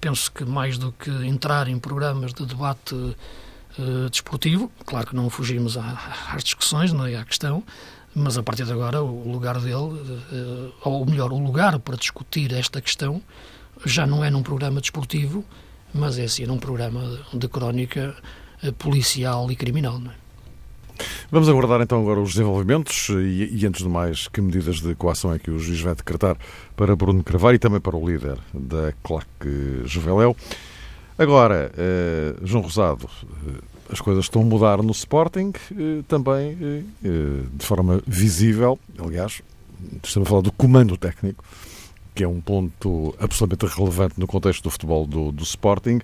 penso 0.02 0.32
que 0.32 0.44
mais 0.44 0.76
do 0.76 0.90
que 0.90 1.10
entrar 1.24 1.68
em 1.68 1.78
programas 1.78 2.34
de 2.34 2.44
debate 2.44 2.92
uh, 2.92 4.10
desportivo, 4.10 4.70
claro 4.84 5.06
que 5.06 5.14
não 5.14 5.30
fugimos 5.30 5.78
às 5.78 6.42
discussões, 6.42 6.92
não 6.92 7.06
é 7.06 7.14
à 7.14 7.24
questão, 7.24 7.62
mas 8.12 8.36
a 8.36 8.42
partir 8.42 8.64
de 8.64 8.72
agora 8.72 9.00
o 9.00 9.30
lugar 9.30 9.60
dele, 9.60 10.20
eh, 10.32 10.72
ou 10.84 11.06
melhor, 11.06 11.32
o 11.32 11.38
lugar 11.38 11.78
para 11.78 11.96
discutir 11.96 12.52
esta 12.52 12.78
questão 12.78 13.22
já 13.86 14.06
não 14.06 14.22
é 14.22 14.28
num 14.28 14.42
programa 14.42 14.82
desportivo, 14.82 15.42
mas 15.94 16.18
é 16.18 16.28
sim 16.28 16.44
num 16.44 16.58
programa 16.58 17.18
de 17.32 17.48
crónica 17.48 18.14
eh, 18.62 18.70
policial 18.72 19.50
e 19.50 19.56
criminal. 19.56 19.98
Não 19.98 20.10
é? 20.10 20.21
Vamos 21.30 21.48
aguardar 21.48 21.80
então 21.80 22.00
agora 22.00 22.20
os 22.20 22.32
desenvolvimentos 22.32 23.08
e, 23.10 23.50
e, 23.52 23.66
antes 23.66 23.82
de 23.82 23.88
mais, 23.88 24.28
que 24.28 24.40
medidas 24.40 24.80
de 24.80 24.94
coação 24.94 25.32
é 25.32 25.38
que 25.38 25.50
o 25.50 25.58
juiz 25.58 25.80
vai 25.80 25.94
decretar 25.94 26.36
para 26.76 26.94
Bruno 26.96 27.22
Carvalho 27.22 27.56
e 27.56 27.58
também 27.58 27.80
para 27.80 27.96
o 27.96 28.06
líder 28.06 28.38
da 28.52 28.92
Claque 29.02 29.82
Juveléu. 29.84 30.36
Agora, 31.18 31.70
eh, 31.76 32.34
João 32.42 32.62
Rosado, 32.62 33.08
as 33.92 34.00
coisas 34.00 34.24
estão 34.24 34.40
a 34.40 34.44
mudar 34.44 34.82
no 34.82 34.92
Sporting, 34.92 35.52
eh, 35.70 36.02
também 36.08 36.56
eh, 36.60 36.82
eh, 37.04 37.42
de 37.52 37.66
forma 37.66 38.02
visível. 38.06 38.78
Aliás, 38.98 39.42
estamos 40.02 40.26
a 40.26 40.30
falar 40.30 40.40
do 40.40 40.50
comando 40.50 40.96
técnico, 40.96 41.44
que 42.14 42.24
é 42.24 42.28
um 42.28 42.40
ponto 42.40 43.14
absolutamente 43.20 43.66
relevante 43.76 44.18
no 44.18 44.26
contexto 44.26 44.62
do 44.62 44.70
futebol 44.70 45.06
do, 45.06 45.30
do 45.30 45.42
Sporting. 45.42 46.00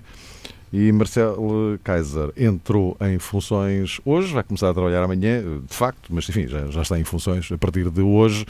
E 0.71 0.91
Marcelo 0.91 1.79
Kaiser 1.83 2.31
entrou 2.37 2.95
em 3.01 3.17
funções 3.17 3.99
hoje, 4.05 4.33
vai 4.33 4.43
começar 4.43 4.69
a 4.69 4.73
trabalhar 4.73 5.03
amanhã, 5.03 5.41
de 5.67 5.75
facto, 5.75 6.13
mas 6.13 6.29
enfim, 6.29 6.47
já, 6.47 6.67
já 6.67 6.81
está 6.83 6.99
em 6.99 7.03
funções 7.03 7.51
a 7.51 7.57
partir 7.57 7.89
de 7.89 8.01
hoje. 8.01 8.45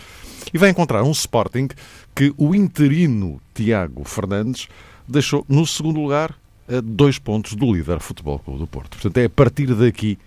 E 0.54 0.58
vai 0.58 0.70
encontrar 0.70 1.04
um 1.04 1.12
Sporting 1.12 1.70
que 2.14 2.34
o 2.38 2.54
interino 2.54 3.42
Tiago 3.54 4.04
Fernandes 4.04 4.68
deixou 5.08 5.46
no 5.48 5.66
segundo 5.66 6.02
lugar 6.02 6.36
a 6.68 6.82
dois 6.82 7.18
pontos 7.18 7.56
do 7.56 7.74
líder 7.74 8.00
Futebol 8.00 8.38
Clube 8.40 8.60
do 8.60 8.68
Porto. 8.68 8.92
Portanto, 8.92 9.18
é 9.18 9.26
a 9.26 9.30
partir 9.30 9.74
daqui 9.74 10.18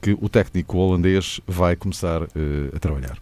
que 0.00 0.16
o 0.20 0.28
técnico 0.28 0.78
holandês 0.78 1.40
vai 1.46 1.76
começar 1.76 2.22
uh, 2.22 2.28
a 2.74 2.78
trabalhar. 2.78 3.18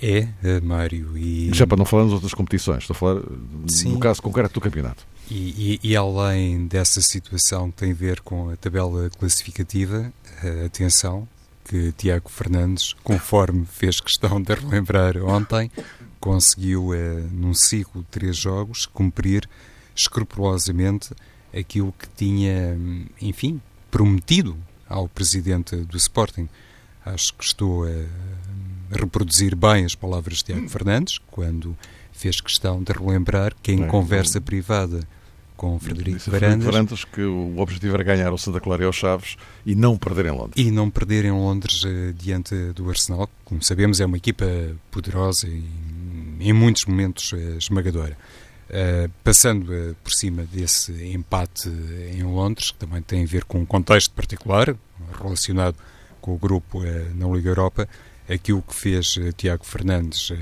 É, 0.00 0.28
eh, 0.42 0.60
Mário. 0.60 1.16
E... 1.16 1.50
Já 1.54 1.64
para 1.64 1.76
não 1.76 1.84
falar 1.84 2.04
nas 2.04 2.12
outras 2.12 2.34
competições, 2.34 2.78
estou 2.78 2.94
a 2.94 2.98
falar 2.98 3.20
eh, 3.20 3.22
Sim. 3.68 3.92
no 3.92 4.00
caso 4.00 4.20
concreto 4.20 4.54
do 4.54 4.60
campeonato. 4.60 5.06
E, 5.30 5.78
e, 5.82 5.90
e, 5.90 5.96
além 5.96 6.66
dessa 6.66 7.00
situação 7.00 7.70
que 7.70 7.78
tem 7.78 7.92
a 7.92 7.94
ver 7.94 8.20
com 8.20 8.50
a 8.50 8.56
tabela 8.56 9.08
classificativa, 9.10 10.12
atenção 10.66 11.26
que 11.64 11.92
Tiago 11.92 12.28
Fernandes, 12.28 12.92
conforme 13.02 13.64
fez 13.64 14.00
questão 14.00 14.42
de 14.42 14.52
relembrar 14.52 15.16
ontem, 15.18 15.70
conseguiu, 16.20 16.90
num 17.30 17.54
ciclo 17.54 18.02
de 18.02 18.08
três 18.08 18.36
jogos, 18.36 18.84
cumprir 18.84 19.48
escrupulosamente 19.94 21.14
aquilo 21.56 21.94
que 21.98 22.08
tinha, 22.16 22.76
enfim, 23.20 23.60
prometido 23.90 24.56
ao 24.88 25.08
presidente 25.08 25.76
do 25.76 25.96
Sporting. 25.96 26.48
Acho 27.04 27.34
que 27.34 27.44
estou 27.44 27.84
a 27.84 28.96
reproduzir 28.96 29.56
bem 29.56 29.84
as 29.84 29.94
palavras 29.94 30.38
de 30.38 30.44
Tiago 30.44 30.68
Fernandes, 30.68 31.18
quando 31.30 31.76
fez 32.22 32.40
questão 32.40 32.80
de 32.80 32.92
relembrar 32.92 33.52
que 33.60 33.72
em 33.72 33.84
conversa 33.88 34.40
privada 34.40 35.00
com 35.56 35.78
Frederico 35.78 36.30
Varandas, 36.30 36.64
Varandas 36.64 37.04
que 37.04 37.20
o 37.20 37.58
objetivo 37.58 37.94
era 37.94 38.04
ganhar 38.04 38.32
o 38.32 38.38
Santa 38.38 38.60
Clara 38.60 38.84
e 38.84 38.86
o 38.86 38.92
Chaves 38.92 39.36
e 39.66 39.74
não 39.74 39.96
perder 39.96 40.26
em 40.26 40.30
Londres. 40.30 40.54
E 40.56 40.70
não 40.70 40.88
perder 40.88 41.24
em 41.24 41.32
Londres 41.32 41.82
uh, 41.82 42.12
diante 42.14 42.54
do 42.72 42.88
Arsenal, 42.88 43.26
que, 43.26 43.32
como 43.44 43.62
sabemos 43.62 44.00
é 44.00 44.06
uma 44.06 44.16
equipa 44.16 44.46
poderosa 44.90 45.48
e 45.48 45.64
em 46.40 46.52
muitos 46.52 46.84
momentos 46.84 47.32
uh, 47.32 47.58
esmagadora. 47.58 48.16
Uh, 48.68 49.10
passando 49.22 49.70
uh, 49.72 49.94
por 50.02 50.12
cima 50.12 50.44
desse 50.44 50.92
empate 51.12 51.68
em 52.12 52.22
Londres, 52.22 52.70
que 52.70 52.78
também 52.78 53.02
tem 53.02 53.24
a 53.24 53.26
ver 53.26 53.44
com 53.44 53.58
um 53.58 53.66
contexto 53.66 54.12
particular 54.12 54.74
relacionado 55.20 55.76
com 56.20 56.34
o 56.34 56.38
grupo 56.38 56.78
uh, 56.78 57.14
na 57.14 57.26
Liga 57.28 57.50
Europa, 57.50 57.88
aquilo 58.28 58.62
que 58.62 58.74
fez 58.74 59.18
Tiago 59.36 59.64
Fernandes 59.64 60.32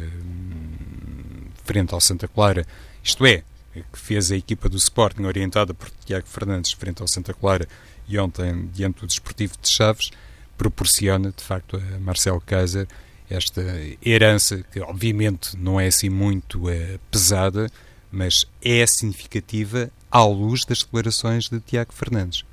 frente 1.71 1.95
ao 1.95 2.01
Santa 2.01 2.27
Clara, 2.27 2.67
isto 3.01 3.25
é, 3.25 3.45
que 3.73 3.99
fez 3.99 4.33
a 4.33 4.37
equipa 4.37 4.69
do 4.69 4.77
Sporting 4.77 5.23
orientada 5.23 5.73
por 5.73 5.89
Tiago 6.05 6.27
Fernandes 6.27 6.73
frente 6.73 7.01
ao 7.01 7.07
Santa 7.07 7.33
Clara 7.33 7.69
e 8.09 8.19
ontem 8.19 8.69
diante 8.75 9.03
do 9.03 9.07
Desportivo 9.07 9.55
de 9.63 9.69
Chaves, 9.69 10.11
proporciona 10.59 11.31
de 11.31 11.45
facto 11.45 11.77
a 11.77 12.01
Marcelo 12.01 12.41
Kaiser 12.41 12.89
esta 13.31 13.63
herança 14.05 14.65
que 14.73 14.81
obviamente 14.81 15.57
não 15.57 15.79
é 15.79 15.87
assim 15.87 16.09
muito 16.09 16.65
pesada, 17.09 17.71
mas 18.11 18.45
é 18.61 18.85
significativa 18.85 19.89
à 20.11 20.25
luz 20.25 20.65
das 20.65 20.83
declarações 20.83 21.49
de 21.49 21.61
Tiago 21.61 21.93
Fernandes. 21.93 22.45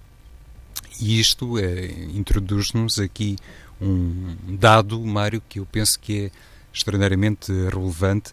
E 1.02 1.20
isto 1.20 1.58
é, 1.58 1.88
introduz-nos 2.14 3.00
aqui 3.00 3.36
um 3.82 4.36
dado, 4.60 5.04
Mário, 5.04 5.42
que 5.50 5.58
eu 5.58 5.66
penso 5.66 6.00
que 6.00 6.26
é 6.26 6.32
extraordinariamente 6.72 7.52
relevante 7.52 8.32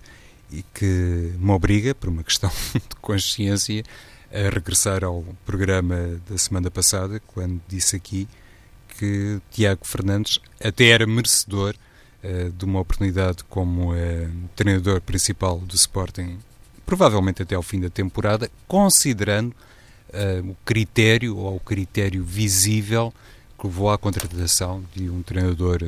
e 0.51 0.63
que 0.75 1.33
me 1.39 1.51
obriga, 1.51 1.95
por 1.95 2.09
uma 2.09 2.23
questão 2.23 2.51
de 2.75 2.97
consciência, 3.01 3.83
a 4.33 4.51
regressar 4.51 5.05
ao 5.05 5.25
programa 5.47 6.21
da 6.29 6.37
semana 6.37 6.71
passada, 6.71 7.21
quando 7.29 7.61
disse 7.69 7.97
aqui 7.97 8.29
que 8.99 9.41
Tiago 9.51 9.85
Fernandes 9.85 10.41
até 10.63 10.89
era 10.89 11.07
merecedor 11.07 11.75
uh, 12.23 12.51
de 12.51 12.65
uma 12.65 12.81
oportunidade 12.81 13.45
como 13.45 13.93
uh, 13.93 14.31
treinador 14.55 15.01
principal 15.01 15.59
do 15.59 15.75
Sporting 15.75 16.39
provavelmente 16.85 17.43
até 17.43 17.55
ao 17.55 17.63
fim 17.63 17.81
da 17.81 17.91
temporada, 17.91 18.51
considerando 18.69 19.51
uh, 19.53 20.51
o 20.51 20.57
critério 20.65 21.37
ou 21.37 21.57
o 21.57 21.61
critério 21.61 22.25
visível 22.25 23.13
que 23.59 23.67
levou 23.67 23.91
à 23.91 23.99
contratação 23.99 24.85
de 24.95 25.09
um 25.09 25.23
treinador 25.23 25.79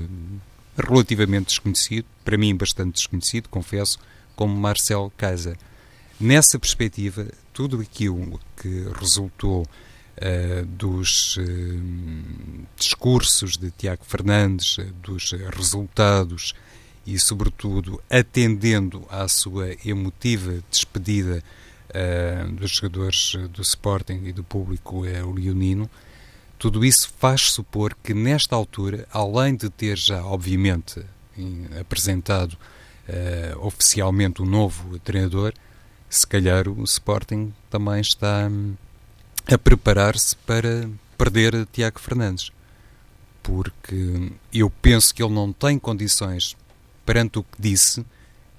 relativamente 0.77 1.49
desconhecido, 1.49 2.07
para 2.25 2.39
mim 2.39 2.55
bastante 2.55 2.95
desconhecido, 2.95 3.49
confesso, 3.49 3.99
como 4.37 4.55
Marcel 4.55 5.13
Kaiser. 5.17 5.57
Nessa 6.21 6.59
perspectiva, 6.59 7.27
tudo 7.53 7.81
aquilo 7.81 8.39
que 8.57 8.87
resultou 9.01 9.63
uh, 9.63 10.67
dos 10.67 11.37
uh, 11.37 12.67
discursos 12.77 13.57
de 13.57 13.71
Tiago 13.71 14.05
Fernandes, 14.05 14.77
dos 15.03 15.33
resultados 15.55 16.55
e, 17.07 17.19
sobretudo, 17.19 18.03
atendendo 18.11 19.07
à 19.09 19.27
sua 19.29 19.77
emotiva 19.85 20.63
despedida 20.71 21.43
uh, 21.91 22.53
dos 22.53 22.71
jogadores 22.73 23.35
do 23.51 23.63
Sporting 23.63 24.23
e 24.25 24.33
do 24.33 24.45
público 24.45 25.07
uh, 25.07 25.33
leonino, 25.33 25.89
tudo 26.59 26.85
isso 26.85 27.13
faz 27.19 27.43
supor 27.43 27.95
que, 28.03 28.15
nesta 28.15 28.57
altura, 28.57 29.07
além 29.13 29.55
de 29.55 29.69
ter 29.69 29.97
já, 29.97 30.25
obviamente, 30.25 31.05
em, 31.37 31.67
apresentado 31.79 32.57
uh, 33.09 33.67
oficialmente 33.67 34.43
o 34.43 34.45
novo 34.45 34.99
treinador, 35.01 35.53
se 36.09 36.27
calhar 36.27 36.69
o 36.69 36.85
Sporting 36.85 37.53
também 37.71 38.01
está 38.01 38.49
um, 38.51 38.75
a 39.47 39.59
preparar-se 39.59 40.37
para 40.37 40.89
perder 41.19 41.67
Tiago 41.73 41.99
Fernandes. 42.01 42.51
Porque 43.43 44.33
eu 44.53 44.69
penso 44.71 45.15
que 45.15 45.23
ele 45.23 45.33
não 45.33 45.53
tem 45.53 45.79
condições 45.79 46.57
perante 47.05 47.39
o 47.39 47.45
que 47.45 47.61
disse, 47.61 48.05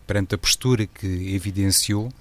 perante 0.06 0.36
a 0.36 0.38
postura 0.38 0.88
que 0.88 1.36
evidenciou, 1.36 2.12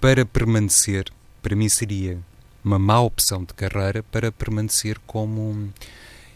para 0.00 0.24
permanecer, 0.24 1.10
para 1.42 1.56
mim 1.56 1.68
seria 1.68 2.18
uma 2.64 2.78
má 2.78 3.00
opção 3.00 3.44
de 3.44 3.52
carreira 3.52 4.02
para 4.02 4.30
permanecer 4.30 4.98
como 5.06 5.72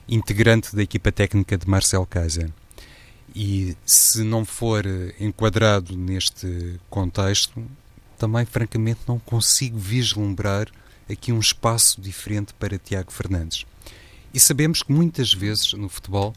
integrante 0.08 0.74
da 0.74 0.82
equipa 0.82 1.12
técnica 1.12 1.56
de 1.56 1.68
Marcel 1.68 2.04
Casa. 2.06 2.52
E 3.34 3.76
se 3.84 4.22
não 4.22 4.44
for 4.44 4.84
enquadrado 5.20 5.96
neste 5.96 6.78
contexto, 6.90 7.62
também 8.18 8.44
francamente 8.44 9.00
não 9.06 9.18
consigo 9.18 9.78
vislumbrar 9.78 10.68
aqui 11.10 11.32
um 11.32 11.38
espaço 11.38 12.00
diferente 12.00 12.52
para 12.54 12.78
Tiago 12.78 13.12
Fernandes. 13.12 13.64
E 14.32 14.38
sabemos 14.38 14.82
que 14.82 14.92
muitas 14.92 15.32
vezes 15.32 15.72
no 15.72 15.88
futebol 15.88 16.34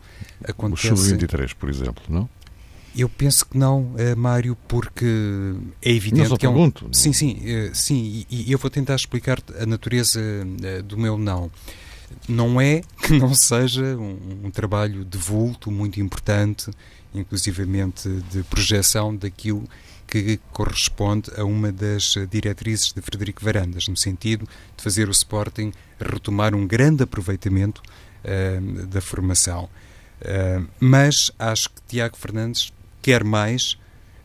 acontece. 0.47 0.93
O 0.93 0.97
sub-23, 0.97 1.53
por 1.55 1.69
exemplo, 1.69 2.03
não? 2.07 2.29
Eu 2.95 3.07
penso 3.07 3.45
que 3.45 3.57
não, 3.57 3.93
uh, 3.93 4.17
Mário, 4.17 4.57
porque 4.67 5.05
é 5.81 5.91
evidente 5.91 6.29
não 6.29 6.37
que 6.37 6.45
é 6.45 6.49
um... 6.49 6.53
pergunto. 6.53 6.89
Sim, 6.91 7.13
sim, 7.13 7.37
uh, 7.37 7.75
sim, 7.75 8.25
e, 8.29 8.51
eu 8.51 8.57
vou 8.57 8.69
tentar 8.69 8.95
explicar 8.95 9.39
a 9.59 9.65
natureza 9.65 10.19
uh, 10.19 10.83
do 10.83 10.97
meu 10.97 11.17
não. 11.17 11.49
Não 12.27 12.59
é 12.59 12.81
que 13.01 13.13
não 13.13 13.33
seja 13.33 13.97
um, 13.97 14.45
um, 14.45 14.51
trabalho 14.51 15.03
de 15.03 15.17
vulto 15.17 15.71
muito 15.71 15.99
importante, 15.99 16.71
inclusivamente 17.13 18.09
de 18.31 18.43
projeção 18.43 19.15
daquilo 19.15 19.63
que 20.07 20.39
corresponde 20.51 21.31
a 21.37 21.45
uma 21.45 21.71
das 21.71 22.15
diretrizes 22.29 22.91
de 22.91 23.01
Frederico 23.01 23.43
Varandas, 23.43 23.87
no 23.87 23.95
sentido 23.95 24.47
de 24.75 24.83
fazer 24.83 25.07
o 25.07 25.11
Sporting 25.11 25.71
retomar 25.99 26.53
um 26.53 26.67
grande 26.67 27.03
aproveitamento 27.03 27.81
da 28.89 28.99
formação. 28.99 29.69
mas 30.79 31.31
acho 31.39 31.69
que 31.69 31.81
Tiago 31.87 32.17
Fernandes 32.17 32.73
quer 33.01 33.23
mais, 33.23 33.77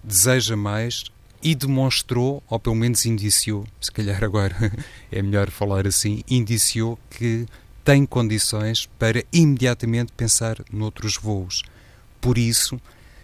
deseja 0.03 0.57
mais 0.57 1.05
e 1.43 1.55
demonstrou, 1.55 2.43
ou 2.49 2.59
pelo 2.59 2.75
menos 2.75 3.07
indiciou, 3.07 3.65
se 3.81 3.93
calhar 3.93 4.23
agora 4.25 4.57
é 5.11 5.23
melhor 5.23 5.51
falar 5.51 5.87
assim, 5.87 6.23
indiciou 6.29 6.99
que 7.09 7.47
tem 7.87 8.05
condições 8.05 8.89
para 8.99 9.23
imediatamente 9.33 10.13
pensar 10.13 10.57
noutros 10.73 11.17
voos. 11.17 11.63
Por 12.21 12.37
isso, 12.37 12.81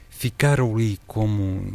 ficar 0.08 0.60
ali 0.60 1.00
como 1.04 1.66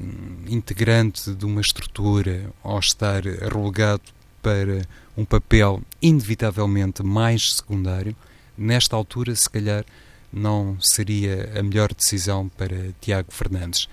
integrante 0.47 1.35
de 1.35 1.45
uma 1.45 1.59
estrutura 1.59 2.49
ou 2.63 2.79
estar 2.79 3.25
relegado 3.25 4.03
para 4.41 4.87
um 5.17 5.25
papel 5.25 5.81
inevitavelmente 6.01 7.03
mais 7.03 7.55
secundário, 7.55 8.15
nesta 8.57 8.95
altura, 8.95 9.35
se 9.35 9.49
calhar, 9.49 9.83
não 10.31 10.79
seria 10.79 11.59
a 11.59 11.63
melhor 11.63 11.93
decisão 11.93 12.47
para 12.47 12.93
Tiago 13.01 13.33
Fernandes. 13.33 13.89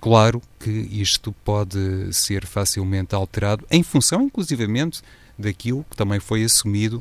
Claro 0.00 0.42
que 0.58 0.70
isto 0.70 1.30
pode 1.44 2.12
ser 2.12 2.44
facilmente 2.46 3.14
alterado, 3.14 3.64
em 3.70 3.84
função, 3.84 4.22
inclusivamente, 4.22 5.02
daquilo 5.38 5.86
que 5.88 5.96
também 5.96 6.18
foi 6.18 6.42
assumido 6.42 7.00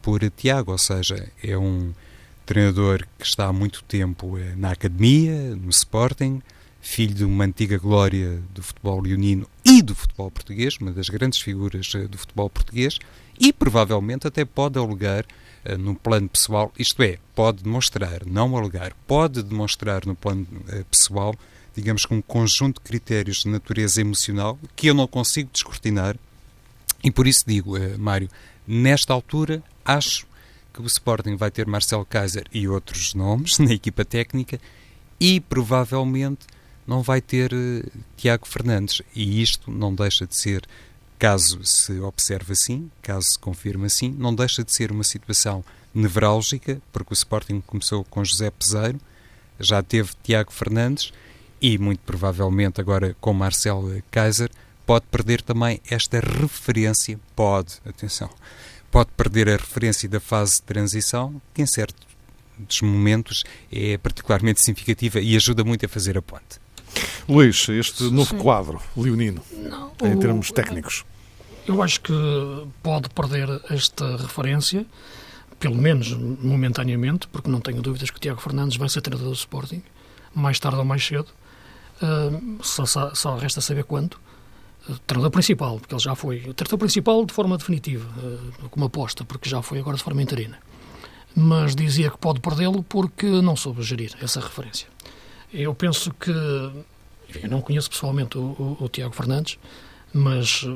por 0.00 0.20
Tiago, 0.30 0.72
ou 0.72 0.78
seja, 0.78 1.28
é 1.42 1.56
um 1.56 1.92
treinador 2.44 3.06
que 3.18 3.24
está 3.24 3.46
há 3.46 3.52
muito 3.52 3.82
tempo 3.84 4.36
uh, 4.36 4.56
na 4.56 4.72
academia, 4.72 5.54
no 5.56 5.70
Sporting, 5.70 6.42
filho 6.80 7.14
de 7.14 7.24
uma 7.24 7.44
antiga 7.44 7.78
glória 7.78 8.42
do 8.52 8.62
futebol 8.62 9.00
leonino 9.00 9.48
e 9.64 9.80
do 9.80 9.94
futebol 9.94 10.30
português, 10.30 10.76
uma 10.80 10.92
das 10.92 11.08
grandes 11.08 11.40
figuras 11.40 11.92
uh, 11.94 12.08
do 12.08 12.18
futebol 12.18 12.50
português, 12.50 12.98
e 13.38 13.52
provavelmente 13.52 14.26
até 14.26 14.44
pode 14.44 14.78
alegar 14.78 15.24
uh, 15.64 15.78
no 15.78 15.94
plano 15.94 16.28
pessoal, 16.28 16.72
isto 16.78 17.02
é, 17.02 17.18
pode 17.34 17.62
demonstrar, 17.62 18.26
não 18.26 18.56
alegar, 18.56 18.92
pode 19.06 19.42
demonstrar 19.42 20.04
no 20.04 20.14
plano 20.14 20.46
uh, 20.52 20.84
pessoal, 20.86 21.34
digamos 21.74 22.04
que 22.04 22.12
um 22.12 22.20
conjunto 22.20 22.82
de 22.82 22.88
critérios 22.88 23.44
de 23.44 23.48
natureza 23.48 24.00
emocional 24.00 24.58
que 24.76 24.88
eu 24.88 24.94
não 24.94 25.06
consigo 25.06 25.48
descortinar 25.50 26.16
e 27.02 27.10
por 27.10 27.26
isso 27.26 27.44
digo, 27.46 27.76
uh, 27.76 27.98
Mário, 27.98 28.28
nesta 28.66 29.12
altura 29.12 29.62
acho 29.84 30.26
que 30.72 30.80
o 30.80 30.86
Sporting 30.86 31.36
vai 31.36 31.50
ter 31.50 31.66
Marcel 31.66 32.04
Kaiser 32.04 32.44
e 32.52 32.66
outros 32.66 33.14
nomes 33.14 33.58
na 33.60 33.72
equipa 33.72 34.04
técnica 34.04 34.60
e 35.20 35.40
provavelmente 35.40 36.46
não 36.86 37.02
vai 37.02 37.20
ter 37.20 37.52
uh, 37.52 37.90
Tiago 38.16 38.46
Fernandes. 38.46 39.02
E 39.14 39.42
isto 39.42 39.70
não 39.70 39.94
deixa 39.94 40.26
de 40.26 40.36
ser 40.36 40.66
Caso 41.22 41.64
se 41.64 42.00
observe 42.00 42.52
assim, 42.52 42.90
caso 43.00 43.28
se 43.28 43.38
confirme 43.38 43.86
assim, 43.86 44.12
não 44.18 44.34
deixa 44.34 44.64
de 44.64 44.74
ser 44.74 44.90
uma 44.90 45.04
situação 45.04 45.64
nevrálgica, 45.94 46.82
porque 46.92 47.12
o 47.12 47.14
Sporting 47.14 47.60
começou 47.64 48.02
com 48.02 48.24
José 48.24 48.50
Peseiro, 48.50 49.00
já 49.60 49.80
teve 49.84 50.10
Tiago 50.20 50.52
Fernandes 50.52 51.12
e, 51.60 51.78
muito 51.78 52.00
provavelmente, 52.00 52.80
agora 52.80 53.16
com 53.20 53.32
Marcelo 53.32 54.02
Kaiser, 54.10 54.50
pode 54.92 55.06
perder 55.06 55.40
também 55.40 55.80
esta 55.90 56.20
referência, 56.20 57.18
pode, 57.34 57.76
atenção, 57.86 58.28
pode 58.90 59.08
perder 59.16 59.48
a 59.48 59.52
referência 59.52 60.06
da 60.06 60.20
fase 60.20 60.56
de 60.56 60.62
transição, 60.64 61.40
que 61.54 61.62
em 61.62 61.66
certos 61.66 62.82
momentos 62.82 63.42
é 63.72 63.96
particularmente 63.96 64.60
significativa 64.60 65.18
e 65.18 65.34
ajuda 65.34 65.64
muito 65.64 65.86
a 65.86 65.88
fazer 65.88 66.18
a 66.18 66.20
ponte. 66.20 66.60
Luís, 67.26 67.66
este 67.70 68.02
novo 68.10 68.34
quadro 68.36 68.82
leonino, 68.94 69.42
Não, 69.50 69.92
em 70.04 70.18
termos 70.18 70.50
técnicos. 70.50 71.06
Eu 71.66 71.82
acho 71.82 71.98
que 72.02 72.12
pode 72.82 73.08
perder 73.08 73.48
esta 73.70 74.18
referência, 74.18 74.84
pelo 75.58 75.76
menos 75.76 76.12
momentaneamente, 76.12 77.28
porque 77.28 77.48
não 77.48 77.62
tenho 77.62 77.80
dúvidas 77.80 78.10
que 78.10 78.18
o 78.18 78.20
Tiago 78.20 78.42
Fernandes 78.42 78.76
vai 78.76 78.90
ser 78.90 79.00
treinador 79.00 79.30
do 79.30 79.36
Sporting, 79.38 79.82
mais 80.34 80.58
tarde 80.58 80.76
ou 80.76 80.84
mais 80.84 81.02
cedo. 81.02 81.28
Uh, 82.02 82.62
só, 82.62 83.14
só, 83.14 83.36
resta 83.38 83.62
saber 83.62 83.84
quando. 83.84 84.18
Treinador 85.06 85.30
principal, 85.30 85.78
porque 85.78 85.94
ele 85.94 86.02
já 86.02 86.14
foi. 86.14 86.38
O 86.48 86.54
treinador 86.54 86.78
principal 86.78 87.24
de 87.24 87.32
forma 87.32 87.56
definitiva, 87.56 88.08
como 88.70 88.86
aposta, 88.86 89.24
porque 89.24 89.48
já 89.48 89.62
foi 89.62 89.78
agora 89.78 89.96
de 89.96 90.02
forma 90.02 90.22
interina. 90.22 90.58
Mas 91.34 91.74
dizia 91.74 92.10
que 92.10 92.18
pode 92.18 92.40
perdê-lo 92.40 92.82
porque 92.82 93.26
não 93.26 93.56
soube 93.56 93.82
gerir 93.82 94.14
essa 94.20 94.40
referência. 94.40 94.88
Eu 95.52 95.74
penso 95.74 96.12
que. 96.12 96.30
Eu 96.30 97.48
não 97.48 97.62
conheço 97.62 97.88
pessoalmente 97.88 98.36
o, 98.36 98.42
o, 98.42 98.84
o 98.84 98.88
Tiago 98.90 99.14
Fernandes, 99.14 99.58
mas 100.12 100.66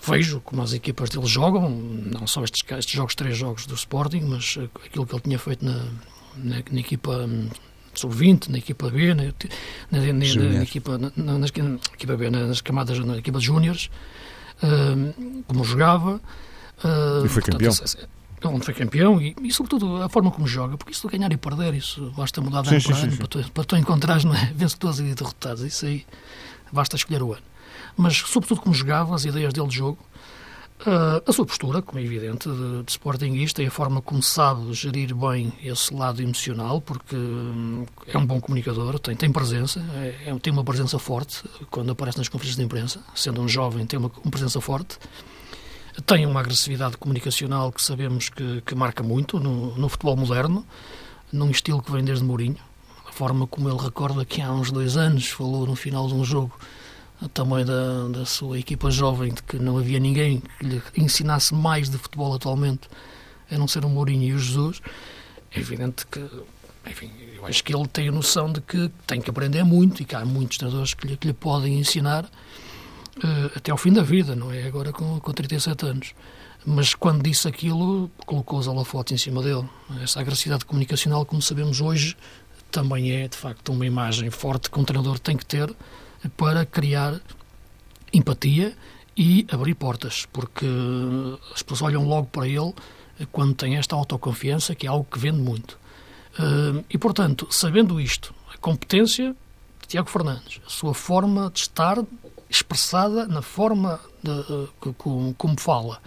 vejo 0.00 0.40
como 0.40 0.62
as 0.62 0.72
equipas 0.72 1.10
dele 1.10 1.26
jogam, 1.26 1.68
não 1.70 2.26
só 2.26 2.44
estes, 2.44 2.62
estes 2.70 2.94
jogos, 2.94 3.14
três 3.14 3.36
jogos 3.36 3.66
do 3.66 3.74
Sporting, 3.74 4.20
mas 4.20 4.58
aquilo 4.84 5.06
que 5.06 5.14
ele 5.14 5.22
tinha 5.22 5.38
feito 5.38 5.64
na, 5.64 5.84
na, 6.36 6.62
na 6.70 6.80
equipa 6.80 7.26
hum, 7.26 7.48
sub-20, 7.94 8.48
na 8.48 8.58
equipa 8.58 8.90
B, 8.90 9.14
na, 9.14 9.24
na, 9.90 10.00
na, 10.00 10.12
na 10.12 10.62
equipa, 10.62 10.98
na, 10.98 11.10
na, 11.16 11.46
equipa 11.46 12.16
B, 12.16 12.30
nas 12.30 12.60
camadas, 12.60 12.98
na 12.98 13.18
equipa 13.18 13.38
de 13.38 13.46
júniores, 13.46 13.90
uh, 14.62 15.42
como 15.46 15.64
jogava. 15.64 16.20
Uh, 16.84 17.24
e 17.24 17.28
foi 17.28 17.42
portanto, 17.42 17.58
campeão. 17.58 18.54
Onde 18.54 18.64
foi 18.64 18.74
campeão 18.74 19.22
e, 19.22 19.36
e, 19.40 19.52
sobretudo, 19.52 20.02
a 20.02 20.08
forma 20.08 20.30
como 20.30 20.48
joga, 20.48 20.76
porque 20.76 20.92
isso 20.92 21.06
de 21.08 21.16
ganhar 21.16 21.32
e 21.32 21.36
perder, 21.36 21.74
isso 21.74 22.12
basta 22.16 22.40
mudar 22.40 22.62
de 22.62 22.70
sim, 22.70 22.74
ano 22.74 22.84
para 22.84 22.94
sim, 22.96 23.02
ano, 23.02 23.12
sim. 23.12 23.18
para 23.18 23.26
tu, 23.28 23.52
para 23.52 23.64
tu 23.64 23.76
encontrares 23.76 24.24
é? 24.24 24.50
vencedores 24.56 24.98
e 24.98 25.14
derrotados, 25.14 25.62
isso 25.62 25.86
aí 25.86 26.04
basta 26.72 26.96
escolher 26.96 27.22
o 27.22 27.32
ano 27.32 27.52
mas 27.96 28.16
sobretudo 28.16 28.60
como 28.60 28.74
jogava, 28.74 29.14
as 29.14 29.24
ideias 29.24 29.52
dele 29.52 29.68
de 29.68 29.76
jogo, 29.76 29.98
uh, 30.86 31.22
a 31.26 31.32
sua 31.32 31.46
postura, 31.46 31.82
como 31.82 31.98
é 31.98 32.02
evidente, 32.02 32.48
de, 32.48 32.82
de 32.82 32.90
sportinguista 32.90 33.62
e 33.62 33.66
a 33.66 33.70
forma 33.70 34.00
como 34.00 34.22
sabe 34.22 34.72
gerir 34.72 35.14
bem 35.14 35.52
esse 35.62 35.92
lado 35.94 36.22
emocional, 36.22 36.80
porque 36.80 37.16
um, 37.16 37.86
é 38.06 38.16
um 38.18 38.26
bom 38.26 38.40
comunicador, 38.40 38.98
tem, 38.98 39.16
tem 39.16 39.32
presença, 39.32 39.80
é, 39.94 40.30
é, 40.30 40.38
tem 40.38 40.52
uma 40.52 40.64
presença 40.64 40.98
forte 40.98 41.42
quando 41.70 41.92
aparece 41.92 42.18
nas 42.18 42.28
conferências 42.28 42.56
de 42.56 42.64
imprensa, 42.64 43.00
sendo 43.14 43.40
um 43.40 43.48
jovem, 43.48 43.86
tem 43.86 43.98
uma, 43.98 44.10
uma 44.22 44.30
presença 44.30 44.60
forte. 44.60 44.98
Tem 46.06 46.24
uma 46.24 46.40
agressividade 46.40 46.96
comunicacional 46.96 47.70
que 47.70 47.82
sabemos 47.82 48.30
que, 48.30 48.62
que 48.62 48.74
marca 48.74 49.02
muito 49.02 49.38
no, 49.38 49.76
no 49.76 49.88
futebol 49.90 50.16
moderno, 50.16 50.64
num 51.30 51.50
estilo 51.50 51.82
que 51.82 51.92
vem 51.92 52.02
desde 52.02 52.24
Mourinho. 52.24 52.56
A 53.06 53.12
forma 53.12 53.46
como 53.46 53.68
ele 53.68 53.78
recorda 53.78 54.24
que 54.24 54.40
há 54.40 54.50
uns 54.50 54.70
dois 54.70 54.96
anos 54.96 55.28
falou 55.28 55.66
no 55.66 55.76
final 55.76 56.08
de 56.08 56.14
um 56.14 56.24
jogo 56.24 56.58
também 57.28 57.64
da, 57.64 58.08
da 58.08 58.24
sua 58.24 58.58
equipa 58.58 58.90
jovem, 58.90 59.32
de 59.32 59.42
que 59.42 59.58
não 59.58 59.78
havia 59.78 59.98
ninguém 59.98 60.40
que 60.40 60.64
lhe 60.64 60.82
ensinasse 60.96 61.54
mais 61.54 61.88
de 61.88 61.98
futebol 61.98 62.34
atualmente, 62.34 62.88
a 63.50 63.58
não 63.58 63.68
ser 63.68 63.84
o 63.84 63.88
Mourinho 63.88 64.22
e 64.22 64.32
o 64.32 64.38
Jesus, 64.38 64.80
é 65.54 65.60
evidente 65.60 66.06
que, 66.06 66.24
enfim, 66.88 67.10
eu 67.36 67.46
acho 67.46 67.62
que 67.62 67.74
ele 67.74 67.86
tem 67.86 68.08
a 68.08 68.12
noção 68.12 68.50
de 68.50 68.60
que 68.60 68.90
tem 69.06 69.20
que 69.20 69.28
aprender 69.28 69.62
muito 69.64 70.02
e 70.02 70.04
que 70.04 70.14
há 70.14 70.24
muitos 70.24 70.58
treinadores 70.58 70.94
que 70.94 71.06
lhe, 71.06 71.16
que 71.16 71.26
lhe 71.26 71.34
podem 71.34 71.78
ensinar 71.78 72.24
uh, 72.24 73.50
até 73.54 73.70
ao 73.70 73.76
fim 73.76 73.92
da 73.92 74.02
vida, 74.02 74.34
não 74.34 74.50
é 74.50 74.66
agora 74.66 74.92
com, 74.92 75.20
com 75.20 75.32
37 75.32 75.86
anos. 75.86 76.14
Mas 76.64 76.94
quando 76.94 77.22
disse 77.22 77.48
aquilo, 77.48 78.10
colocou 78.24 78.58
os 78.58 78.68
holofotes 78.68 79.12
em 79.12 79.18
cima 79.18 79.42
dele. 79.42 79.68
Essa 80.00 80.20
agressividade 80.20 80.64
comunicacional, 80.64 81.26
como 81.26 81.42
sabemos 81.42 81.80
hoje, 81.80 82.16
também 82.70 83.10
é, 83.12 83.26
de 83.28 83.36
facto, 83.36 83.72
uma 83.72 83.84
imagem 83.84 84.30
forte 84.30 84.70
que 84.70 84.78
um 84.78 84.84
treinador 84.84 85.18
tem 85.18 85.36
que 85.36 85.44
ter 85.44 85.74
para 86.36 86.64
criar 86.64 87.20
empatia 88.12 88.76
e 89.16 89.46
abrir 89.50 89.74
portas, 89.74 90.26
porque 90.32 90.66
as 91.54 91.62
pessoas 91.62 91.82
olham 91.82 92.06
logo 92.06 92.26
para 92.28 92.46
ele 92.48 92.72
quando 93.30 93.54
tem 93.54 93.76
esta 93.76 93.94
autoconfiança, 93.94 94.74
que 94.74 94.86
é 94.86 94.90
algo 94.90 95.06
que 95.10 95.18
vende 95.18 95.40
muito. 95.40 95.78
Eh, 96.38 96.84
e, 96.90 96.98
portanto, 96.98 97.46
sabendo 97.50 98.00
isto, 98.00 98.34
a 98.52 98.56
competência 98.58 99.36
de 99.80 99.88
Tiago 99.88 100.08
Fernandes, 100.08 100.60
a 100.66 100.70
sua 100.70 100.94
forma 100.94 101.50
de 101.50 101.60
estar 101.60 101.98
expressada 102.48 103.26
na 103.26 103.42
forma 103.42 104.00
de, 104.22 104.30
eh, 104.30 104.92
como, 104.96 105.34
como 105.34 105.60
fala 105.60 106.00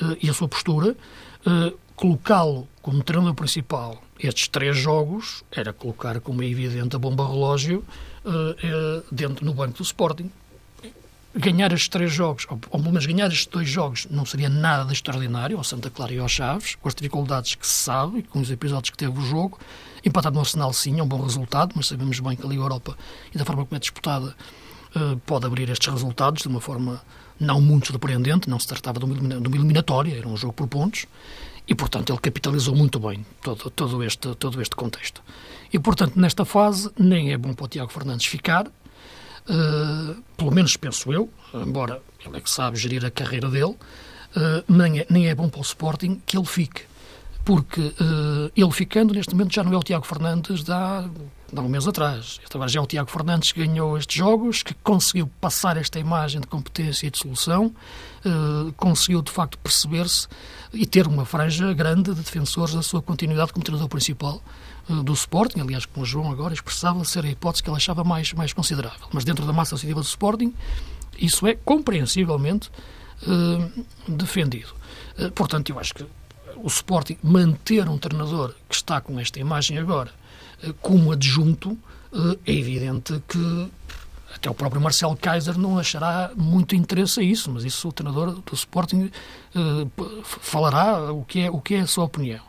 eh, 0.00 0.18
e 0.22 0.30
a 0.30 0.34
sua 0.34 0.48
postura, 0.48 0.94
colocá-lo 1.96 2.68
como 2.80 3.02
treinador 3.02 3.34
principal 3.34 4.00
estes 4.22 4.46
três 4.46 4.76
jogos 4.76 5.42
era 5.50 5.72
colocar, 5.72 6.20
como 6.20 6.42
é 6.42 6.46
evidente, 6.46 6.94
a 6.94 6.98
bomba 6.98 7.26
relógio 7.26 7.84
dentro 9.10 9.44
no 9.44 9.54
banco 9.54 9.78
do 9.78 9.82
Sporting. 9.82 10.30
Ganhar 11.34 11.72
estes 11.72 11.88
três 11.88 12.12
jogos, 12.12 12.46
ou, 12.50 12.58
pelo 12.58 12.82
menos 12.84 13.06
ganhar 13.06 13.26
estes 13.28 13.46
dois 13.46 13.66
jogos, 13.66 14.06
não 14.10 14.26
seria 14.26 14.50
nada 14.50 14.84
de 14.84 14.92
extraordinário 14.92 15.56
ao 15.56 15.64
Santa 15.64 15.88
Clara 15.88 16.12
e 16.12 16.18
aos 16.18 16.30
Chaves, 16.30 16.74
com 16.74 16.88
as 16.88 16.94
dificuldades 16.94 17.54
que 17.54 17.66
se 17.66 17.72
sabe 17.72 18.18
e 18.18 18.22
com 18.22 18.38
os 18.38 18.50
episódios 18.50 18.90
que 18.90 18.98
teve 18.98 19.18
o 19.18 19.22
jogo. 19.22 19.58
Empatado 20.04 20.34
no 20.34 20.40
Arsenal, 20.40 20.72
sim, 20.74 21.00
é 21.00 21.02
um 21.02 21.06
bom 21.06 21.22
resultado, 21.22 21.72
mas 21.74 21.86
sabemos 21.86 22.20
bem 22.20 22.36
que 22.36 22.44
a 22.44 22.48
Liga 22.48 22.62
Europa 22.62 22.98
e 23.34 23.38
da 23.38 23.46
forma 23.46 23.64
como 23.64 23.76
é 23.76 23.80
disputada 23.80 24.36
uh, 24.94 25.16
pode 25.24 25.46
abrir 25.46 25.70
estes 25.70 25.88
resultados 25.88 26.42
de 26.42 26.48
uma 26.48 26.60
forma 26.60 27.00
não 27.40 27.60
muito 27.60 27.88
surpreendente, 27.88 28.50
não 28.50 28.60
se 28.60 28.66
tratava 28.66 29.00
de 29.00 29.04
uma 29.06 29.56
eliminatória, 29.56 30.16
era 30.16 30.28
um 30.28 30.36
jogo 30.36 30.52
por 30.52 30.68
pontos, 30.68 31.06
e, 31.66 31.74
portanto, 31.74 32.12
ele 32.12 32.18
capitalizou 32.18 32.74
muito 32.74 32.98
bem 32.98 33.24
todo, 33.42 33.70
todo, 33.70 34.02
este, 34.02 34.34
todo 34.34 34.60
este 34.60 34.74
contexto. 34.74 35.22
E, 35.72 35.78
portanto, 35.78 36.18
nesta 36.18 36.44
fase, 36.44 36.90
nem 36.98 37.32
é 37.32 37.38
bom 37.38 37.54
para 37.54 37.64
o 37.64 37.68
Tiago 37.68 37.92
Fernandes 37.92 38.26
ficar, 38.26 38.66
uh, 38.66 40.22
pelo 40.36 40.50
menos 40.50 40.76
penso 40.76 41.12
eu, 41.12 41.30
embora 41.54 42.02
ele 42.24 42.36
é 42.36 42.40
que 42.40 42.50
sabe 42.50 42.76
gerir 42.76 43.04
a 43.04 43.10
carreira 43.10 43.48
dele, 43.48 43.74
uh, 43.74 44.64
nem, 44.68 45.00
é, 45.00 45.06
nem 45.08 45.28
é 45.28 45.34
bom 45.34 45.48
para 45.48 45.60
o 45.60 45.62
Sporting 45.62 46.20
que 46.26 46.36
ele 46.36 46.46
fique. 46.46 46.82
Porque 47.44 47.80
uh, 47.80 48.52
ele 48.56 48.70
ficando, 48.70 49.14
neste 49.14 49.34
momento, 49.34 49.54
já 49.54 49.64
não 49.64 49.72
é 49.72 49.76
o 49.76 49.82
Tiago 49.82 50.06
Fernandes 50.06 50.62
da 50.62 51.08
de 51.52 51.58
há 51.58 51.62
um 51.62 51.68
mês 51.68 51.86
atrás. 51.86 52.40
Este 52.42 52.56
agora 52.56 52.68
já 52.68 52.80
é 52.80 52.82
o 52.82 52.86
Tiago 52.86 53.10
Fernandes 53.10 53.52
que 53.52 53.64
ganhou 53.64 53.98
estes 53.98 54.16
jogos, 54.16 54.62
que 54.62 54.72
conseguiu 54.82 55.30
passar 55.40 55.76
esta 55.76 55.98
imagem 55.98 56.40
de 56.40 56.46
competência 56.46 57.06
e 57.06 57.10
de 57.10 57.18
solução, 57.18 57.66
uh, 58.24 58.72
conseguiu 58.72 59.20
de 59.20 59.30
facto 59.30 59.58
perceber-se 59.58 60.28
e 60.72 60.86
ter 60.86 61.06
uma 61.06 61.26
franja 61.26 61.72
grande 61.74 62.14
de 62.14 62.22
defensores 62.22 62.74
da 62.74 62.80
sua 62.80 63.02
continuidade 63.02 63.52
como 63.52 63.62
treinador 63.62 63.88
principal 63.88 64.42
uh, 64.88 65.02
do 65.02 65.12
Sporting. 65.12 65.60
Aliás, 65.60 65.84
como 65.84 66.04
o 66.04 66.06
João 66.06 66.32
agora 66.32 66.54
expressava 66.54 67.04
ser 67.04 67.24
a 67.26 67.28
hipótese 67.28 67.62
que 67.62 67.68
ele 67.68 67.76
achava 67.76 68.02
mais, 68.02 68.32
mais 68.32 68.54
considerável. 68.54 69.06
Mas 69.12 69.22
dentro 69.22 69.44
da 69.44 69.52
massa 69.52 69.74
associativa 69.74 70.00
do 70.00 70.06
Sporting, 70.06 70.54
isso 71.18 71.46
é 71.46 71.54
compreensivelmente 71.54 72.70
uh, 73.26 73.84
defendido. 74.08 74.74
portanto, 75.34 75.68
eu 75.68 75.78
acho 75.78 75.92
que 75.92 76.06
o 76.56 76.66
Sporting 76.66 77.18
manter 77.22 77.88
um 77.90 77.98
treinador 77.98 78.54
que 78.68 78.74
está 78.74 79.02
com 79.02 79.20
esta 79.20 79.38
imagem 79.38 79.76
agora 79.76 80.21
como 80.80 81.12
adjunto, 81.12 81.78
eh, 82.12 82.38
é 82.46 82.52
evidente 82.52 83.22
que 83.26 83.70
até 84.34 84.50
o 84.50 84.54
próprio 84.54 84.80
Marcelo 84.80 85.16
Kaiser 85.16 85.58
não 85.58 85.78
achará 85.78 86.30
muito 86.36 86.74
interesse 86.74 87.20
a 87.20 87.22
isso, 87.22 87.50
mas 87.50 87.64
isso 87.64 87.88
o 87.88 87.92
treinador 87.92 88.32
do 88.32 88.54
Sporting 88.54 89.10
uh, 89.54 90.24
falará 90.24 91.12
o 91.12 91.22
que, 91.24 91.40
é, 91.40 91.50
o 91.50 91.60
que 91.60 91.74
é 91.74 91.80
a 91.80 91.86
sua 91.86 92.04
opinião. 92.04 92.42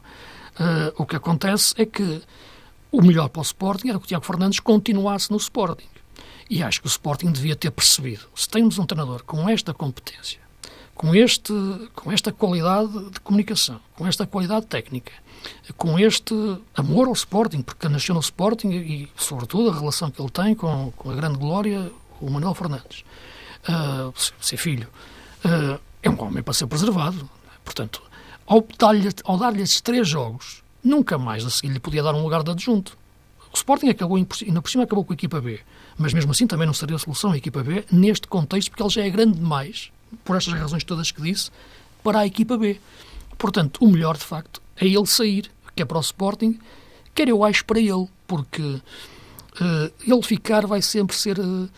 Uh, 0.53 0.93
o 0.97 1.05
que 1.05 1.15
acontece 1.15 1.73
é 1.77 1.85
que 1.85 2.21
o 2.91 3.01
melhor 3.01 3.27
para 3.27 3.41
o 3.41 3.43
Sporting 3.43 3.89
era 3.89 3.99
que 3.99 4.05
o 4.05 4.07
Tiago 4.07 4.25
Fernandes 4.25 4.59
continuasse 4.59 5.29
no 5.29 5.37
Sporting. 5.37 5.89
E 6.49 6.63
acho 6.63 6.81
que 6.81 6.87
o 6.87 6.89
Sporting 6.89 7.31
devia 7.31 7.55
ter 7.55 7.71
percebido. 7.71 8.25
Se 8.35 8.47
temos 8.47 8.77
um 8.77 8.85
treinador 8.85 9.23
com 9.23 9.49
esta 9.49 9.73
competência, 9.73 10.39
com, 10.95 11.15
este, 11.15 11.53
com 11.95 12.11
esta 12.11 12.31
qualidade 12.31 13.09
de 13.09 13.19
comunicação, 13.19 13.79
com 13.95 14.07
esta 14.07 14.25
qualidade 14.25 14.65
técnica, 14.67 15.11
com 15.75 15.99
este 15.99 16.33
amor 16.75 17.07
ao 17.07 17.13
Sporting, 17.13 17.61
porque 17.61 17.89
nasceu 17.89 18.13
no 18.15 18.21
Sporting 18.21 18.69
e, 18.69 19.09
sobretudo, 19.15 19.69
a 19.69 19.79
relação 19.79 20.09
que 20.09 20.21
ele 20.21 20.29
tem 20.29 20.55
com, 20.55 20.91
com 20.95 21.09
a 21.09 21.15
grande 21.15 21.37
glória, 21.37 21.91
o 22.21 22.29
Manuel 22.29 22.53
Fernandes, 22.53 23.03
uh, 23.67 24.13
ser 24.39 24.57
filho, 24.57 24.87
uh, 25.43 25.79
é 26.01 26.09
um 26.09 26.21
homem 26.21 26.43
para 26.43 26.53
ser 26.53 26.67
preservado. 26.67 27.29
Portanto, 27.63 28.01
ao 28.45 28.65
dar-lhe 28.77 29.09
ao 29.23 29.37
dar 29.37 29.57
esses 29.59 29.81
três 29.81 30.07
jogos, 30.07 30.63
nunca 30.83 31.17
mais 31.17 31.45
a 31.45 31.49
seguir 31.49 31.73
lhe 31.73 31.79
podia 31.79 32.03
dar 32.03 32.13
um 32.13 32.23
lugar 32.23 32.43
de 32.43 32.51
adjunto. 32.51 32.97
O 33.51 33.55
Sporting 33.55 33.89
acabou, 33.89 34.17
ainda 34.17 34.61
por 34.61 34.69
cima 34.69 34.83
acabou 34.83 35.05
com 35.05 35.13
a 35.13 35.15
equipa 35.15 35.39
B, 35.39 35.59
mas 35.97 36.13
mesmo 36.13 36.31
assim 36.31 36.47
também 36.47 36.65
não 36.65 36.73
seria 36.73 36.95
a 36.95 36.99
solução 36.99 37.31
a 37.31 37.37
equipa 37.37 37.63
B 37.63 37.85
neste 37.91 38.27
contexto, 38.27 38.69
porque 38.69 38.83
ele 38.83 38.89
já 38.89 39.05
é 39.05 39.09
grande 39.09 39.37
demais, 39.37 39.91
por 40.23 40.35
estas 40.35 40.53
razões 40.53 40.83
todas 40.83 41.11
que 41.11 41.21
disse, 41.21 41.51
para 42.03 42.19
a 42.19 42.25
equipa 42.25 42.57
B. 42.57 42.79
Portanto, 43.37 43.77
o 43.83 43.89
melhor, 43.89 44.17
de 44.17 44.23
facto, 44.23 44.61
é 44.77 44.85
ele 44.85 45.05
sair, 45.05 45.49
que 45.75 45.81
é 45.81 45.85
para 45.85 45.97
o 45.97 46.01
Sporting, 46.01 46.59
quer 47.13 47.27
eu 47.27 47.43
acho 47.43 47.65
para 47.65 47.79
ele, 47.79 48.07
porque 48.27 48.61
uh, 48.61 48.81
ele 50.05 50.21
ficar 50.23 50.65
vai 50.65 50.81
sempre 50.81 51.15
ser. 51.15 51.39
Uh, 51.39 51.69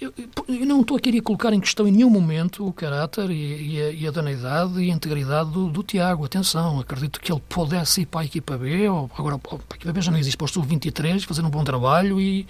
eu, 0.00 0.12
eu, 0.48 0.66
não 0.66 0.80
estou 0.80 0.96
a 0.96 1.00
querer 1.00 1.20
colocar 1.20 1.52
em 1.52 1.60
questão 1.60 1.86
em 1.86 1.92
nenhum 1.92 2.10
momento 2.10 2.66
o 2.66 2.72
caráter 2.72 3.30
e, 3.30 3.74
e, 3.74 3.80
a, 3.80 3.90
e 3.90 4.06
a 4.08 4.10
daneidade 4.10 4.80
e 4.80 4.90
a 4.90 4.94
integridade 4.94 5.50
do, 5.50 5.70
do, 5.70 5.82
Tiago. 5.84 6.24
Atenção, 6.24 6.80
acredito 6.80 7.20
que 7.20 7.30
ele 7.30 7.40
pudesse 7.48 8.00
ir 8.00 8.06
para 8.06 8.22
a 8.22 8.24
equipa 8.24 8.58
B, 8.58 8.88
ou 8.88 9.08
agora 9.16 9.36
a 9.36 9.74
equipa 9.76 9.92
B 9.92 10.00
já 10.00 10.10
não 10.10 10.18
existe, 10.18 10.36
para 10.36 10.46
o 10.46 10.48
Sub-23, 10.48 11.24
fazer 11.24 11.44
um 11.44 11.50
bom 11.50 11.62
trabalho 11.62 12.20
e, 12.20 12.48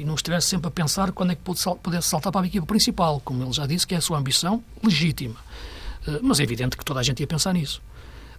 e 0.00 0.04
não 0.04 0.14
estivesse 0.14 0.48
sempre 0.48 0.68
a 0.68 0.70
pensar 0.70 1.12
quando 1.12 1.32
é 1.32 1.34
que 1.34 1.42
pudesse 1.42 2.08
saltar 2.08 2.32
para 2.32 2.42
a 2.42 2.46
equipa 2.46 2.66
principal, 2.66 3.20
como 3.24 3.42
ele 3.42 3.52
já 3.52 3.66
disse, 3.66 3.86
que 3.86 3.94
é 3.94 3.98
a 3.98 4.00
sua 4.00 4.18
ambição 4.18 4.62
legítima. 4.82 5.36
Mas 6.22 6.38
é 6.38 6.42
evidente 6.42 6.76
que 6.76 6.84
toda 6.84 7.00
a 7.00 7.02
gente 7.02 7.20
ia 7.20 7.26
pensar 7.26 7.52
nisso 7.52 7.82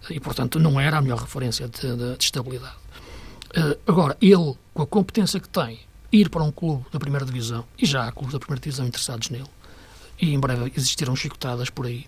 e, 0.08 0.20
portanto, 0.20 0.58
não 0.58 0.80
era 0.80 0.98
a 0.98 1.02
melhor 1.02 1.18
referência 1.18 1.68
de, 1.68 1.80
de, 1.80 2.16
de 2.16 2.24
estabilidade. 2.24 2.76
Uh, 3.56 3.78
agora, 3.86 4.16
ele, 4.20 4.54
com 4.72 4.82
a 4.82 4.86
competência 4.86 5.40
que 5.40 5.48
tem, 5.48 5.80
ir 6.12 6.30
para 6.30 6.42
um 6.42 6.52
clube 6.52 6.84
da 6.92 6.98
primeira 6.98 7.26
divisão, 7.26 7.64
e 7.78 7.84
já 7.84 8.06
há 8.06 8.12
clubes 8.12 8.32
da 8.32 8.38
primeira 8.38 8.60
divisão 8.60 8.86
interessados 8.86 9.28
nele, 9.30 9.48
e 10.20 10.32
em 10.32 10.38
breve 10.38 10.72
existirão 10.76 11.14
chicotadas 11.14 11.68
por 11.70 11.86
aí, 11.86 12.06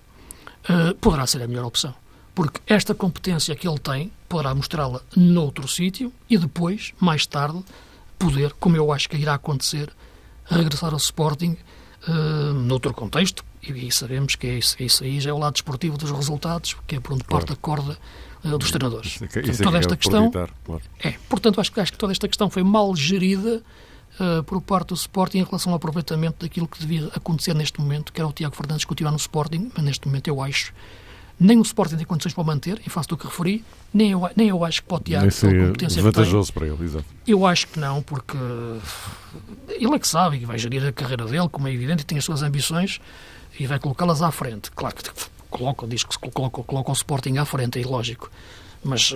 poderá 1.00 1.26
ser 1.26 1.42
a 1.42 1.48
melhor 1.48 1.64
opção. 1.64 1.94
Porque 2.34 2.60
esta 2.66 2.94
competência 2.94 3.54
que 3.54 3.68
ele 3.68 3.78
tem, 3.78 4.10
poderá 4.28 4.54
mostrá-la 4.54 5.00
noutro 5.16 5.66
sítio 5.68 6.12
e 6.28 6.38
depois, 6.38 6.92
mais 6.98 7.26
tarde, 7.26 7.62
poder, 8.20 8.52
como 8.61 8.76
eu 8.76 8.92
acho 8.92 9.09
que 9.09 9.16
irá 9.16 9.35
acontecer, 9.35 9.90
regressar 10.44 10.92
ao 10.92 10.98
Sporting 10.98 11.56
uh, 12.06 12.52
noutro 12.52 12.92
contexto, 12.92 13.42
e, 13.62 13.90
sabemos 13.90 14.37
que 14.37 14.46
é 14.46 14.59
isso, 14.59 14.76
é 14.78 14.85
isso 14.85 15.04
aí 15.04 15.20
já 15.20 15.30
é 15.30 15.33
o 15.33 15.38
lado 15.38 15.54
desportivo 15.54 15.96
dos 15.98 16.11
resultados, 16.11 16.76
que 16.87 16.96
é 16.96 17.00
por 17.00 17.14
onde 17.14 17.24
claro. 17.24 17.46
parte 17.46 17.59
a 17.59 17.61
corda 17.61 17.98
uh, 18.44 18.59
dos 18.59 18.70
treinadores. 18.70 19.12
Isso, 19.14 19.24
é 19.24 19.26
portanto, 19.26 19.50
isso 19.50 19.62
toda 19.62 19.78
esta 19.78 19.96
questão 19.96 20.30
claro. 20.30 20.52
é, 21.02 21.11
portanto, 21.28 21.61
acho, 21.61 21.80
acho 21.80 21.92
que 21.92 21.98
toda 21.98 22.12
esta 22.12 22.28
questão 22.28 22.50
foi 22.50 22.62
mal 22.62 22.94
gerida 22.94 23.62
uh, 24.18 24.42
por 24.44 24.61
parte 24.61 24.88
do 24.88 24.94
Sporting 24.94 25.38
em 25.38 25.44
relação 25.44 25.72
ao 25.72 25.76
aproveitamento 25.76 26.44
daquilo 26.44 26.68
que 26.68 26.78
devia 26.78 27.09
acontecer 27.14 27.54
neste 27.54 27.80
momento, 27.80 28.12
que 28.12 28.20
era 28.20 28.28
o 28.28 28.33
Tiago 28.33 28.54
Fernandes 28.54 28.85
continuar 28.85 29.12
no 29.12 29.18
Sporting, 29.18 29.70
mas 29.74 29.85
neste 29.85 30.06
momento 30.06 30.28
eu 30.28 30.42
acho 30.42 30.72
nem 31.40 31.59
o 31.59 31.62
Sporting 31.62 31.96
tem 31.96 32.05
condições 32.05 32.35
para 32.35 32.42
o 32.42 32.46
manter, 32.46 32.79
em 32.87 32.90
face 32.90 33.09
do 33.09 33.16
que 33.16 33.24
referi, 33.26 33.64
nem 33.94 34.11
eu, 34.11 34.29
nem 34.37 34.48
eu 34.48 34.62
acho 34.62 34.83
que 34.83 34.88
pode 34.88 35.05
Tiago 35.05 35.26
competência 35.31 36.03
vantajoso 36.03 36.53
para 36.53 36.66
ele, 36.66 36.85
exato. 36.85 37.07
Eu 37.26 37.46
acho 37.46 37.66
que 37.66 37.81
não, 37.81 38.03
porque 38.03 38.37
ele 39.68 39.94
é 39.94 39.98
que 39.98 40.07
sabe 40.07 40.37
e 40.37 40.44
vai 40.44 40.59
gerir 40.59 40.87
a 40.87 40.92
carreira 40.92 41.24
dele, 41.24 41.48
como 41.48 41.66
é 41.66 41.72
evidente, 41.72 42.03
e 42.03 42.05
tem 42.05 42.18
as 42.18 42.24
suas 42.24 42.42
ambições 42.42 43.00
e 43.59 43.66
vai 43.66 43.79
colocá-las 43.79 44.20
à 44.20 44.31
frente. 44.31 44.70
Claro 44.70 44.94
que 44.94 45.11
coloca, 45.48 45.87
diz 45.87 46.05
que 46.05 46.31
coloca, 46.31 46.62
coloca 46.62 46.90
o 46.90 46.92
Sporting 46.92 47.38
à 47.38 47.46
frente, 47.46 47.79
é 47.79 47.83
ilógico. 47.83 48.31
Mas, 48.85 49.14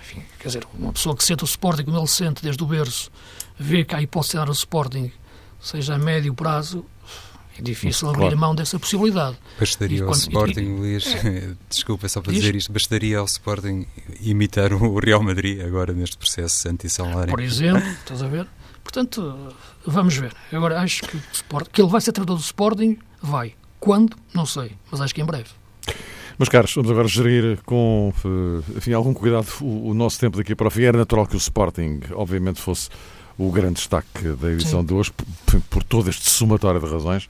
enfim, 0.00 0.22
quer 0.38 0.48
dizer, 0.48 0.66
uma 0.72 0.94
pessoa 0.94 1.14
que 1.14 1.22
sente 1.22 1.44
o 1.44 1.46
Sporting 1.46 1.84
como 1.84 1.98
ele 1.98 2.06
sente 2.06 2.42
desde 2.42 2.62
o 2.62 2.66
berço, 2.66 3.10
vê 3.58 3.84
que 3.84 3.94
há 3.94 4.00
hipótese 4.00 4.32
de 4.32 4.38
dar 4.38 4.48
o 4.48 4.52
Sporting, 4.52 5.12
seja 5.60 5.94
a 5.94 5.98
médio 5.98 6.32
prazo, 6.32 6.86
é 7.58 7.62
difícil 7.62 8.08
abrir 8.08 8.20
claro. 8.20 8.38
mão 8.38 8.54
dessa 8.54 8.78
possibilidade. 8.78 9.36
Bastaria 9.58 10.04
ao 10.04 10.12
Sporting, 10.12 10.60
e, 10.60 10.74
Luís, 10.74 11.06
é, 11.24 11.54
desculpa 11.68 12.08
só 12.08 12.20
para 12.20 12.32
diz, 12.32 12.42
dizer 12.42 12.56
isto, 12.56 12.72
bastaria 12.72 13.18
ao 13.18 13.24
Sporting 13.24 13.86
imitar 14.20 14.72
o 14.72 14.98
Real 14.98 15.22
Madrid 15.22 15.60
agora 15.60 15.92
neste 15.92 16.16
processo 16.16 16.68
anti-salário. 16.68 17.30
Por 17.30 17.40
exemplo, 17.40 17.86
estás 17.88 18.22
a 18.22 18.28
ver? 18.28 18.46
Portanto, 18.82 19.52
vamos 19.84 20.16
ver. 20.16 20.32
Agora, 20.52 20.80
acho 20.80 21.02
que, 21.02 21.16
o 21.16 21.22
Sport, 21.32 21.68
que 21.72 21.82
ele 21.82 21.90
vai 21.90 22.00
ser 22.00 22.12
treinador 22.12 22.36
do 22.36 22.42
Sporting, 22.42 22.98
vai. 23.20 23.54
Quando? 23.80 24.16
Não 24.34 24.46
sei, 24.46 24.72
mas 24.90 25.00
acho 25.00 25.14
que 25.14 25.20
em 25.20 25.24
breve. 25.24 25.50
Meus 26.38 26.50
caros, 26.50 26.74
vamos 26.74 26.90
agora 26.90 27.08
gerir 27.08 27.58
com 27.64 28.12
eh, 28.22 28.76
enfim, 28.76 28.92
algum 28.92 29.14
cuidado 29.14 29.46
o, 29.62 29.88
o 29.90 29.94
nosso 29.94 30.20
tempo 30.20 30.36
daqui 30.36 30.54
para 30.54 30.68
o 30.68 30.70
fim. 30.70 30.82
Era 30.82 30.98
natural 30.98 31.26
que 31.26 31.34
o 31.34 31.38
Sporting, 31.38 32.00
obviamente, 32.12 32.60
fosse 32.60 32.90
o 33.38 33.50
grande 33.50 33.74
destaque 33.74 34.28
da 34.40 34.50
edição 34.50 34.80
Sim. 34.80 34.86
de 34.86 34.94
hoje, 34.94 35.12
por, 35.44 35.60
por 35.62 35.82
todo 35.82 36.08
este 36.08 36.30
somatório 36.30 36.80
de 36.80 36.86
razões. 36.86 37.28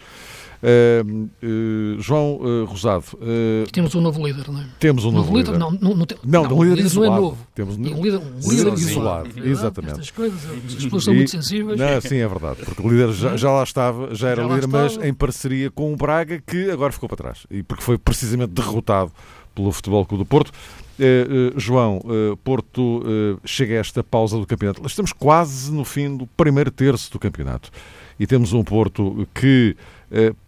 Uh, 0.56 1.28
uh, 1.42 2.00
João 2.00 2.40
uh, 2.40 2.64
Rosado. 2.64 3.04
temos 3.70 3.94
um 3.94 4.00
novo 4.00 4.26
líder, 4.26 4.50
não 4.50 4.60
é? 4.60 4.66
Temos 4.80 5.04
um 5.04 5.12
novo, 5.12 5.26
novo 5.26 5.36
líder. 5.36 5.52
líder. 5.52 5.58
Não, 5.58 5.70
não, 5.70 5.94
não, 5.94 6.06
não, 6.24 6.42
não, 6.44 6.56
um 6.56 6.62
líder, 6.62 6.76
líder 6.76 6.86
isolado. 6.86 7.10
não 7.10 7.18
é 7.18 7.20
novo. 7.20 7.46
Temos 7.54 7.76
um 7.76 7.82
líder, 7.82 8.18
um 8.18 8.50
líder 8.50 8.72
isolado. 8.72 8.80
isolado. 8.80 9.48
Exatamente. 9.48 9.92
Estas 9.92 10.10
coisas, 10.10 10.40
as 10.44 10.84
pessoas 10.84 11.04
são 11.04 11.14
muito 11.14 11.30
sensíveis. 11.30 11.78
Não, 11.78 12.00
sim, 12.00 12.16
é 12.16 12.28
verdade. 12.28 12.60
Porque 12.64 12.82
o 12.82 12.90
líder 12.90 13.12
já, 13.12 13.36
já 13.36 13.50
lá 13.50 13.62
estava, 13.62 14.14
já 14.14 14.30
era 14.30 14.42
já 14.42 14.54
líder, 14.54 14.66
mas 14.66 14.96
em 14.96 15.12
parceria 15.12 15.70
com 15.70 15.92
o 15.92 15.96
Braga, 15.96 16.42
que 16.44 16.70
agora 16.70 16.92
ficou 16.92 17.08
para 17.08 17.18
trás. 17.18 17.46
E 17.50 17.62
porque 17.62 17.82
foi 17.82 17.98
precisamente 17.98 18.52
derrotado 18.52 19.12
pelo 19.54 19.70
Futebol 19.72 20.04
Clube 20.06 20.24
do 20.24 20.26
Porto. 20.26 20.52
Uh, 20.98 21.56
uh, 21.56 21.60
João, 21.60 21.98
uh, 21.98 22.36
Porto 22.38 23.02
chega 23.44 23.74
a 23.74 23.78
esta 23.78 24.02
pausa 24.02 24.38
do 24.38 24.46
campeonato. 24.46 24.86
Estamos 24.86 25.12
quase 25.12 25.72
no 25.72 25.84
fim 25.84 26.16
do 26.16 26.26
primeiro 26.26 26.70
terço 26.70 27.12
do 27.12 27.18
campeonato. 27.18 27.70
E 28.18 28.26
temos 28.26 28.52
um 28.52 28.64
Porto 28.64 29.28
que 29.34 29.76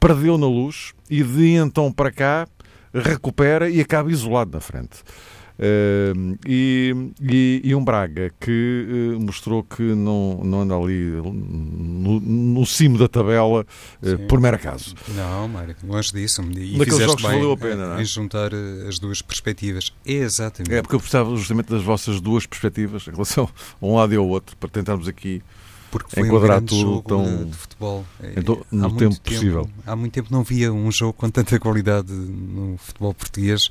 perdeu 0.01 0.39
na 0.39 0.47
luz 0.47 0.95
e 1.11 1.23
de 1.23 1.55
então 1.55 1.93
para 1.93 2.11
cá 2.11 2.49
recupera 2.95 3.69
e 3.69 3.81
acaba 3.81 4.11
isolado 4.11 4.53
na 4.53 4.61
frente. 4.61 5.03
Uh, 5.59 6.39
e, 6.47 6.95
e, 7.21 7.61
e, 7.65 7.75
um 7.75 7.85
Braga 7.85 8.31
que 8.39 8.87
uh, 9.17 9.21
mostrou 9.21 9.65
que 9.65 9.83
não, 9.83 10.41
não 10.45 10.61
anda 10.61 10.77
ali 10.77 11.21
no, 12.09 12.21
no 12.21 12.67
cimo 12.67 12.99
da 12.99 13.09
tabela 13.09 13.67
uh, 14.03 14.19
por 14.29 14.41
mero 14.41 14.57
acaso. 14.57 14.95
Não, 15.15 15.49
Mário, 15.49 15.77
longe 15.85 16.13
disso. 16.13 16.43
E 16.43 16.79
Naqueles 16.79 17.01
jogos 17.01 17.23
bem 17.23 17.33
valeu 17.33 17.53
a 17.53 17.57
pena, 17.57 17.89
não 17.89 17.99
é? 17.99 18.03
em 18.03 18.05
juntar 18.05 18.51
as 18.89 18.99
duas 18.99 19.23
perspectivas. 19.23 19.93
Exatamente. 20.05 20.75
É 20.75 20.83
porque 20.83 20.97
eu 20.97 21.01
precisava 21.01 21.35
justamente 21.37 21.71
das 21.71 21.83
vossas 21.83 22.21
duas 22.21 22.47
perspectivas 22.47 23.07
em 23.07 23.11
relação 23.11 23.49
a 23.81 23.87
um 23.87 23.97
lado 23.97 24.13
e 24.13 24.17
ao 24.17 24.27
outro, 24.27 24.57
para 24.57 24.69
tentarmos 24.69 25.09
aqui 25.09 25.43
porque 25.91 26.15
foi 26.15 26.29
enquadrar 26.29 26.63
um 26.63 26.67
tudo 26.67 27.03
tão, 27.03 27.25
de, 27.25 27.45
de 27.47 27.57
futebol. 27.57 28.05
Então, 28.37 28.65
no 28.71 28.87
há 28.87 28.89
tempo, 28.91 28.99
tempo 28.99 29.21
possível. 29.21 29.71
Há 29.87 29.97
muito 29.97 30.13
tempo 30.13 30.29
não 30.31 30.43
via 30.43 30.73
um 30.73 30.91
jogo 30.93 31.13
com 31.15 31.31
tanta 31.31 31.59
qualidade 31.59 32.13
no 32.13 32.77
futebol 32.79 33.15
português 33.15 33.71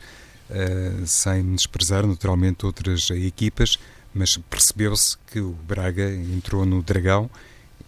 uh, 0.49 1.05
sem 1.05 1.55
desprezar 1.55 2.05
naturalmente 2.05 2.65
outras 2.65 3.09
equipas, 3.11 3.77
mas 4.13 4.37
percebeu-se 4.37 5.17
que 5.31 5.39
o 5.39 5.55
Braga 5.67 6.11
entrou 6.13 6.65
no 6.65 6.81
Dragão, 6.81 7.29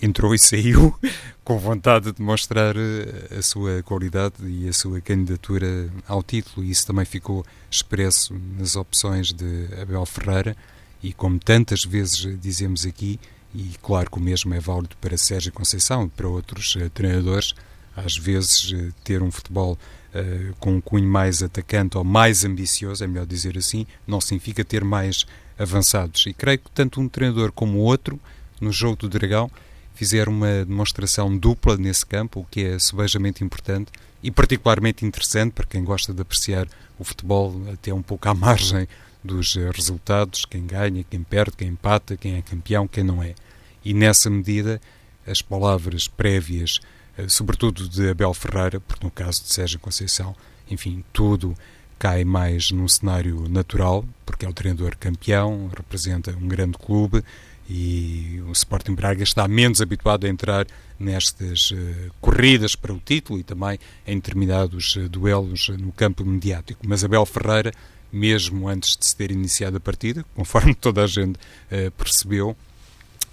entrou 0.01 0.33
e 0.33 0.39
saiu 0.39 0.95
com 1.43 1.57
vontade 1.57 2.11
de 2.11 2.21
mostrar 2.21 2.75
eh, 2.75 3.37
a 3.37 3.41
sua 3.41 3.81
qualidade 3.83 4.35
e 4.45 4.67
a 4.67 4.73
sua 4.73 5.01
candidatura 5.01 5.89
ao 6.07 6.21
título, 6.21 6.65
e 6.65 6.71
isso 6.71 6.85
também 6.85 7.05
ficou 7.05 7.45
expresso 7.69 8.35
nas 8.57 8.75
opções 8.75 9.33
de 9.33 9.67
Abel 9.81 10.05
Ferreira, 10.05 10.55
e 11.01 11.13
como 11.13 11.39
tantas 11.39 11.83
vezes 11.83 12.39
dizemos 12.39 12.85
aqui, 12.85 13.19
e 13.53 13.71
claro 13.81 14.11
que 14.11 14.17
o 14.17 14.21
mesmo 14.21 14.53
é 14.53 14.59
válido 14.59 14.95
para 15.01 15.17
Sérgio 15.17 15.51
Conceição 15.51 16.05
e 16.05 16.09
para 16.09 16.27
outros 16.27 16.75
uh, 16.75 16.89
treinadores, 16.89 17.53
às 17.95 18.15
vezes 18.15 18.71
uh, 18.71 18.93
ter 19.03 19.23
um 19.23 19.31
futebol 19.31 19.77
uh, 20.13 20.55
com 20.59 20.75
um 20.75 20.81
cunho 20.81 21.07
mais 21.07 21.41
atacante 21.41 21.97
ou 21.97 22.03
mais 22.03 22.45
ambicioso, 22.45 23.03
é 23.03 23.07
melhor 23.07 23.25
dizer 23.25 23.57
assim, 23.57 23.87
não 24.05 24.21
significa 24.21 24.63
ter 24.63 24.83
mais 24.83 25.25
avançados. 25.57 26.25
E 26.27 26.33
creio 26.33 26.59
que 26.59 26.69
tanto 26.71 27.01
um 27.01 27.09
treinador 27.09 27.51
como 27.51 27.79
o 27.79 27.81
outro, 27.81 28.19
no 28.61 28.71
jogo 28.71 28.97
do 28.97 29.09
Dragão, 29.09 29.49
fizeram 29.99 30.31
uma 30.31 30.63
demonstração 30.63 31.37
dupla 31.37 31.75
nesse 31.75 32.05
campo, 32.05 32.39
o 32.39 32.45
que 32.45 32.63
é 32.63 32.79
subejamente 32.79 33.43
importante 33.43 33.91
e 34.23 34.31
particularmente 34.31 35.05
interessante 35.05 35.51
para 35.51 35.65
quem 35.65 35.83
gosta 35.83 36.13
de 36.13 36.21
apreciar 36.21 36.69
o 36.97 37.03
futebol 37.03 37.61
até 37.73 37.93
um 37.93 38.01
pouco 38.01 38.29
à 38.29 38.33
margem 38.33 38.87
dos 39.21 39.55
resultados, 39.75 40.45
quem 40.45 40.65
ganha, 40.65 41.03
quem 41.03 41.21
perde, 41.21 41.57
quem 41.57 41.67
empata, 41.67 42.15
quem 42.15 42.37
é 42.37 42.41
campeão, 42.41 42.87
quem 42.87 43.03
não 43.03 43.21
é. 43.21 43.35
E 43.83 43.93
nessa 43.93 44.29
medida, 44.29 44.79
as 45.27 45.41
palavras 45.41 46.07
prévias 46.07 46.79
eh, 47.17 47.27
sobretudo 47.27 47.89
de 47.89 48.09
Abel 48.09 48.33
Ferreira, 48.33 48.79
porque 48.79 49.03
no 49.03 49.11
caso 49.11 49.43
de 49.43 49.53
Sérgio 49.53 49.81
Conceição, 49.81 50.33
enfim, 50.71 51.03
tudo 51.11 51.53
cai 51.97 52.23
mais 52.23 52.71
num 52.71 52.87
cenário 52.87 53.49
natural, 53.49 54.05
porque 54.25 54.45
é 54.45 54.49
o 54.49 54.53
treinador 54.53 54.95
campeão, 54.97 55.69
representa 55.75 56.31
um 56.31 56.47
grande 56.47 56.77
clube 56.77 57.21
e 57.69 58.41
o 58.47 58.51
Sporting 58.51 58.95
Braga 58.95 59.21
está 59.21 59.47
menos 59.47 59.79
habituado 59.79 60.25
a 60.25 60.29
entrar 60.29 60.65
nestas 60.99 61.69
uh, 61.69 62.11
corridas 62.19 62.75
para 62.75 62.91
o 62.91 62.99
título 62.99 63.39
e 63.39 63.43
também 63.43 63.77
em 64.07 64.15
determinados 64.15 64.95
uh, 64.95 65.07
duelos 65.07 65.69
no 65.69 65.91
campo 65.91 66.25
mediático. 66.25 66.81
Mas 66.87 67.03
Abel 67.03 67.25
Ferreira, 67.27 67.71
mesmo 68.11 68.67
antes 68.67 68.97
de 68.97 69.05
se 69.05 69.15
ter 69.15 69.29
iniciado 69.29 69.77
a 69.77 69.79
partida, 69.79 70.25
conforme 70.35 70.73
toda 70.73 71.03
a 71.03 71.07
gente 71.07 71.37
uh, 71.37 71.91
percebeu, 71.91 72.57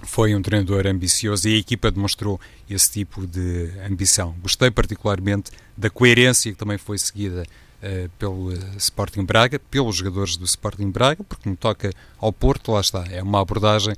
foi 0.03 0.35
um 0.35 0.42
treinador 0.42 0.87
ambicioso 0.87 1.49
e 1.49 1.55
a 1.55 1.59
equipa 1.59 1.90
demonstrou 1.90 2.38
esse 2.68 2.92
tipo 2.92 3.27
de 3.27 3.70
ambição. 3.88 4.35
Gostei 4.42 4.70
particularmente 4.70 5.51
da 5.75 5.88
coerência 5.88 6.53
que 6.53 6.59
também 6.59 6.77
foi 6.77 6.99
seguida 6.99 7.42
uh, 7.42 8.11
pelo 8.18 8.53
Sporting 8.77 9.25
Braga, 9.25 9.59
pelos 9.59 9.96
jogadores 9.96 10.37
do 10.37 10.44
Sporting 10.44 10.90
Braga, 10.90 11.25
porque 11.25 11.49
me 11.49 11.57
toca 11.57 11.90
ao 12.18 12.31
Porto, 12.35 12.72
lá 12.72 12.83
está, 12.83 13.07
é 13.11 13.22
uma 13.22 13.40
abordagem 13.40 13.94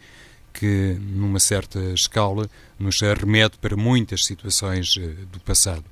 que, 0.53 0.97
numa 1.01 1.41
certa 1.41 1.79
escala, 1.93 2.49
nos 2.79 3.01
remete 3.01 3.59
para 3.59 3.77
muitas 3.77 4.25
situações 4.25 4.97
uh, 4.97 5.27
do 5.33 5.41
passado. 5.41 5.85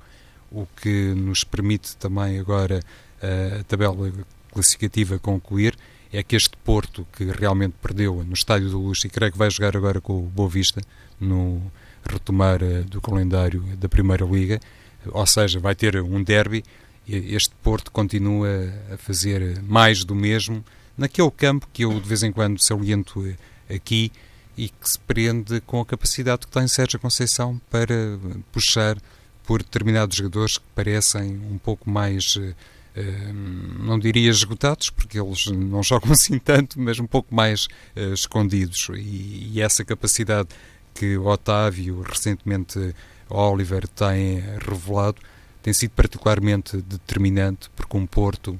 O 0.51 0.65
que 0.81 1.13
nos 1.13 1.43
permite 1.43 1.97
também 1.97 2.39
agora 2.39 2.79
a 3.21 3.63
tabela 3.65 4.13
classificativa 4.51 5.19
concluir 5.19 5.75
é 6.11 6.23
que 6.23 6.35
este 6.35 6.55
Porto, 6.63 7.05
que 7.11 7.25
realmente 7.25 7.75
perdeu 7.81 8.23
no 8.23 8.33
Estádio 8.33 8.69
do 8.69 8.79
Luxo 8.79 9.07
e 9.07 9.09
creio 9.09 9.31
que 9.31 9.37
vai 9.37 9.49
jogar 9.51 9.75
agora 9.75 9.99
com 9.99 10.17
o 10.19 10.21
Boa 10.21 10.47
Vista 10.47 10.81
no 11.19 11.61
retomar 12.09 12.63
uh, 12.63 12.83
do 12.85 13.01
calendário 13.01 13.61
da 13.77 13.89
Primeira 13.89 14.25
Liga, 14.25 14.59
ou 15.11 15.25
seja, 15.25 15.59
vai 15.59 15.75
ter 15.75 15.99
um 16.01 16.23
derby, 16.23 16.63
este 17.07 17.55
Porto 17.63 17.91
continua 17.91 18.49
a 18.93 18.97
fazer 18.97 19.61
mais 19.63 20.03
do 20.03 20.13
mesmo 20.13 20.63
naquele 20.97 21.31
campo 21.31 21.67
que 21.71 21.85
eu 21.85 21.99
de 21.99 22.07
vez 22.07 22.23
em 22.23 22.31
quando 22.31 22.61
saliento 22.61 23.25
eh, 23.25 23.75
aqui 23.75 24.11
e 24.57 24.69
que 24.69 24.89
se 24.89 24.99
prende 24.99 25.61
com 25.61 25.79
a 25.79 25.85
capacidade 25.85 26.47
que 26.47 26.51
tem 26.51 26.67
Sérgio 26.67 26.99
Conceição 26.99 27.61
para 27.69 28.19
puxar 28.51 28.97
por 29.45 29.61
determinados 29.61 30.17
jogadores 30.17 30.57
que 30.57 30.65
parecem 30.75 31.37
um 31.37 31.57
pouco 31.57 31.89
mais 31.89 32.35
uh, 32.35 32.55
não 33.79 33.99
diria 33.99 34.29
esgotados, 34.29 34.89
porque 34.89 35.19
eles 35.19 35.45
não 35.47 35.83
jogam 35.83 36.11
assim 36.13 36.39
tanto, 36.39 36.79
mas 36.79 36.99
um 36.99 37.05
pouco 37.05 37.33
mais 37.33 37.67
uh, 37.95 38.13
escondidos. 38.13 38.89
E, 38.95 39.61
essa 39.61 39.85
capacidade 39.85 40.49
que 40.93 41.17
Otávio, 41.17 42.01
recentemente 42.01 42.95
Oliver, 43.29 43.87
têm 43.87 44.39
revelado, 44.67 45.17
tem 45.61 45.73
sido 45.73 45.91
particularmente 45.91 46.77
determinante, 46.77 47.69
porque 47.75 47.95
um 47.95 48.07
Porto 48.07 48.57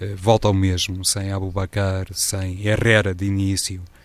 eh, 0.00 0.14
volta 0.14 0.48
ao 0.48 0.54
mesmo, 0.54 1.04
sem 1.04 1.32
Abubacar, 1.32 2.06
sem 2.12 2.66
Herrera 2.66 3.14
de 3.14 3.24
início, 3.24 3.82
eh, 3.82 3.99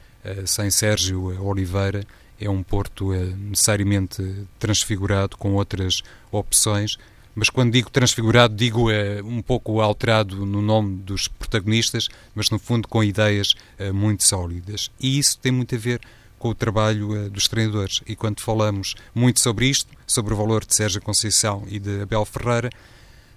sem 0.46 0.70
Sérgio 0.70 1.42
Oliveira, 1.44 2.06
é 2.40 2.50
um 2.50 2.62
Porto 2.62 3.14
eh, 3.14 3.34
necessariamente 3.38 4.46
transfigurado, 4.60 5.38
com 5.38 5.54
outras 5.54 6.02
opções, 6.32 6.98
mas 7.34 7.50
quando 7.50 7.74
digo 7.74 7.90
transfigurado, 7.90 8.56
digo 8.56 8.90
é, 8.90 9.22
um 9.22 9.42
pouco 9.42 9.82
alterado 9.82 10.46
no 10.46 10.62
nome 10.62 10.98
dos 10.98 11.28
protagonistas, 11.28 12.08
mas 12.34 12.50
no 12.50 12.58
fundo 12.58 12.88
com 12.88 13.04
ideias 13.04 13.56
é, 13.78 13.92
muito 13.92 14.24
sólidas. 14.24 14.90
E 15.00 15.20
isso 15.20 15.38
tem 15.40 15.52
muito 15.52 15.76
a 15.76 15.78
ver 15.78 16.00
com 16.40 16.50
o 16.50 16.56
trabalho 16.56 17.14
é, 17.16 17.30
dos 17.30 17.48
treinadores. 17.50 18.02
E 18.08 18.16
quando 18.16 18.40
falamos 18.40 18.96
muito 19.14 19.42
sobre 19.42 19.68
isto, 19.68 19.92
sobre 20.08 20.34
o 20.34 20.38
valor 20.38 20.64
de 20.64 20.74
Sérgio 20.74 21.02
Conceição 21.02 21.66
e 21.68 21.78
de 21.78 22.02
Abel 22.02 22.24
Ferreira, 22.24 22.70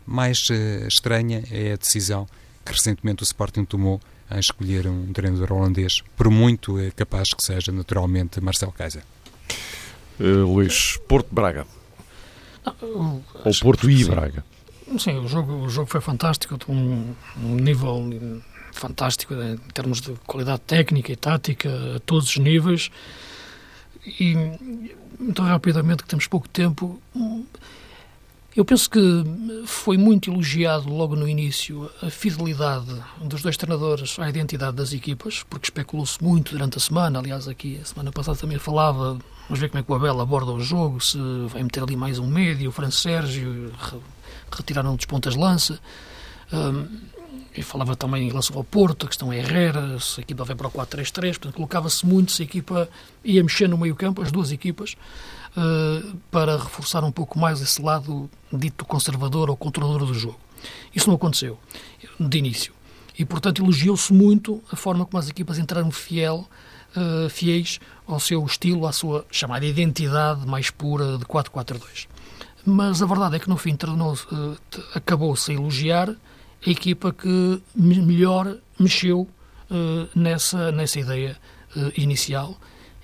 mais 0.06 0.48
estranha 0.86 1.42
é 1.50 1.72
a 1.72 1.76
decisão 1.76 2.26
que 2.64 2.72
recentemente 2.72 3.22
o 3.22 3.24
Sporting 3.24 3.64
tomou 3.64 4.00
em 4.30 4.38
escolher 4.38 4.86
um 4.86 5.12
treinador 5.12 5.52
holandês, 5.52 6.02
por 6.16 6.30
muito 6.30 6.76
capaz 6.94 7.32
que 7.32 7.42
seja, 7.42 7.72
naturalmente, 7.72 8.40
Marcel 8.40 8.72
Kaiser. 8.72 9.02
Uh, 10.20 10.44
Luís, 10.52 10.98
Porto 11.08 11.28
Braga. 11.30 11.66
Ou 12.82 13.22
Porto 13.62 13.90
e 13.90 14.04
Braga. 14.04 14.44
Sim, 14.98 15.18
o 15.18 15.28
jogo, 15.28 15.52
o 15.52 15.68
jogo 15.68 15.88
foi 15.88 16.00
fantástico, 16.00 16.58
um, 16.68 17.14
um 17.42 17.54
nível 17.54 18.10
fantástico 18.72 19.34
em 19.34 19.56
termos 19.72 20.00
de 20.00 20.12
qualidade 20.26 20.60
técnica 20.60 21.12
e 21.12 21.16
tática 21.16 21.68
a 21.96 22.00
todos 22.00 22.30
os 22.30 22.36
níveis. 22.38 22.90
E 24.06 24.34
muito 25.18 25.42
rapidamente, 25.42 26.02
que 26.02 26.08
temos 26.08 26.26
pouco 26.26 26.48
tempo, 26.48 27.00
eu 28.56 28.64
penso 28.64 28.90
que 28.90 29.00
foi 29.66 29.96
muito 29.96 30.30
elogiado 30.30 30.88
logo 30.92 31.14
no 31.14 31.28
início 31.28 31.90
a 32.02 32.10
fidelidade 32.10 32.94
dos 33.22 33.42
dois 33.42 33.56
treinadores 33.56 34.18
à 34.18 34.28
identidade 34.28 34.76
das 34.76 34.92
equipas, 34.92 35.44
porque 35.44 35.66
especulou-se 35.66 36.22
muito 36.22 36.52
durante 36.52 36.78
a 36.78 36.80
semana. 36.80 37.18
Aliás, 37.18 37.46
aqui 37.46 37.78
a 37.80 37.84
semana 37.84 38.10
passada 38.10 38.38
também 38.38 38.58
falava 38.58 39.18
Vamos 39.48 39.60
ver 39.60 39.70
como 39.70 39.80
é 39.80 39.82
que 39.82 39.90
o 39.90 39.94
Abel 39.94 40.20
aborda 40.20 40.52
o 40.52 40.60
jogo, 40.60 41.00
se 41.00 41.16
vai 41.48 41.62
meter 41.62 41.82
ali 41.82 41.96
mais 41.96 42.18
um 42.18 42.26
médio, 42.26 42.68
o 42.68 42.72
Fran 42.72 42.90
Sérgio, 42.90 43.72
retiraram 44.50 44.94
dos 44.94 45.06
pontas 45.06 45.34
lança. 45.34 45.80
Um, 46.52 46.86
falava 47.62 47.96
também 47.96 48.26
em 48.26 48.28
relação 48.28 48.56
ao 48.56 48.62
Porto, 48.62 49.06
a 49.06 49.08
questão 49.08 49.32
é 49.32 49.38
Herrera, 49.38 49.98
se 49.98 50.20
a 50.20 50.22
equipa 50.22 50.44
vai 50.44 50.54
para 50.54 50.68
o 50.68 50.70
4-3-3, 50.70 51.30
portanto 51.30 51.54
colocava-se 51.54 52.04
muito 52.04 52.30
se 52.30 52.42
a 52.42 52.44
equipa 52.44 52.88
ia 53.24 53.42
mexer 53.42 53.68
no 53.68 53.78
meio 53.78 53.96
campo, 53.96 54.20
as 54.20 54.30
duas 54.30 54.52
equipas, 54.52 54.96
para 56.30 56.56
reforçar 56.56 57.02
um 57.04 57.10
pouco 57.10 57.38
mais 57.38 57.60
esse 57.60 57.80
lado 57.82 58.30
dito 58.52 58.84
conservador 58.84 59.50
ou 59.50 59.56
controlador 59.56 60.06
do 60.06 60.14
jogo. 60.14 60.38
Isso 60.94 61.08
não 61.08 61.16
aconteceu 61.16 61.58
de 62.18 62.38
início. 62.38 62.72
E, 63.18 63.24
portanto, 63.24 63.62
elogiou-se 63.62 64.12
muito 64.12 64.62
a 64.70 64.76
forma 64.76 65.04
como 65.04 65.18
as 65.18 65.28
equipas 65.28 65.58
entraram 65.58 65.90
fiel 65.90 66.48
uh, 66.96 67.28
fiéis 67.28 67.80
ao 68.06 68.20
seu 68.20 68.44
estilo, 68.44 68.86
à 68.86 68.92
sua 68.92 69.26
chamada 69.30 69.66
identidade 69.66 70.46
mais 70.46 70.70
pura 70.70 71.18
de 71.18 71.24
4-4-2. 71.24 72.06
Mas 72.64 73.02
a 73.02 73.06
verdade 73.06 73.36
é 73.36 73.38
que 73.38 73.48
no 73.48 73.56
fim 73.56 73.74
uh, 73.74 74.58
acabou-se 74.94 75.50
a 75.50 75.54
elogiar 75.54 76.10
a 76.10 76.70
equipa 76.70 77.12
que 77.12 77.62
melhor 77.74 78.56
mexeu 78.78 79.28
uh, 79.70 80.08
nessa, 80.14 80.70
nessa 80.72 81.00
ideia 81.00 81.36
inicial 81.96 82.58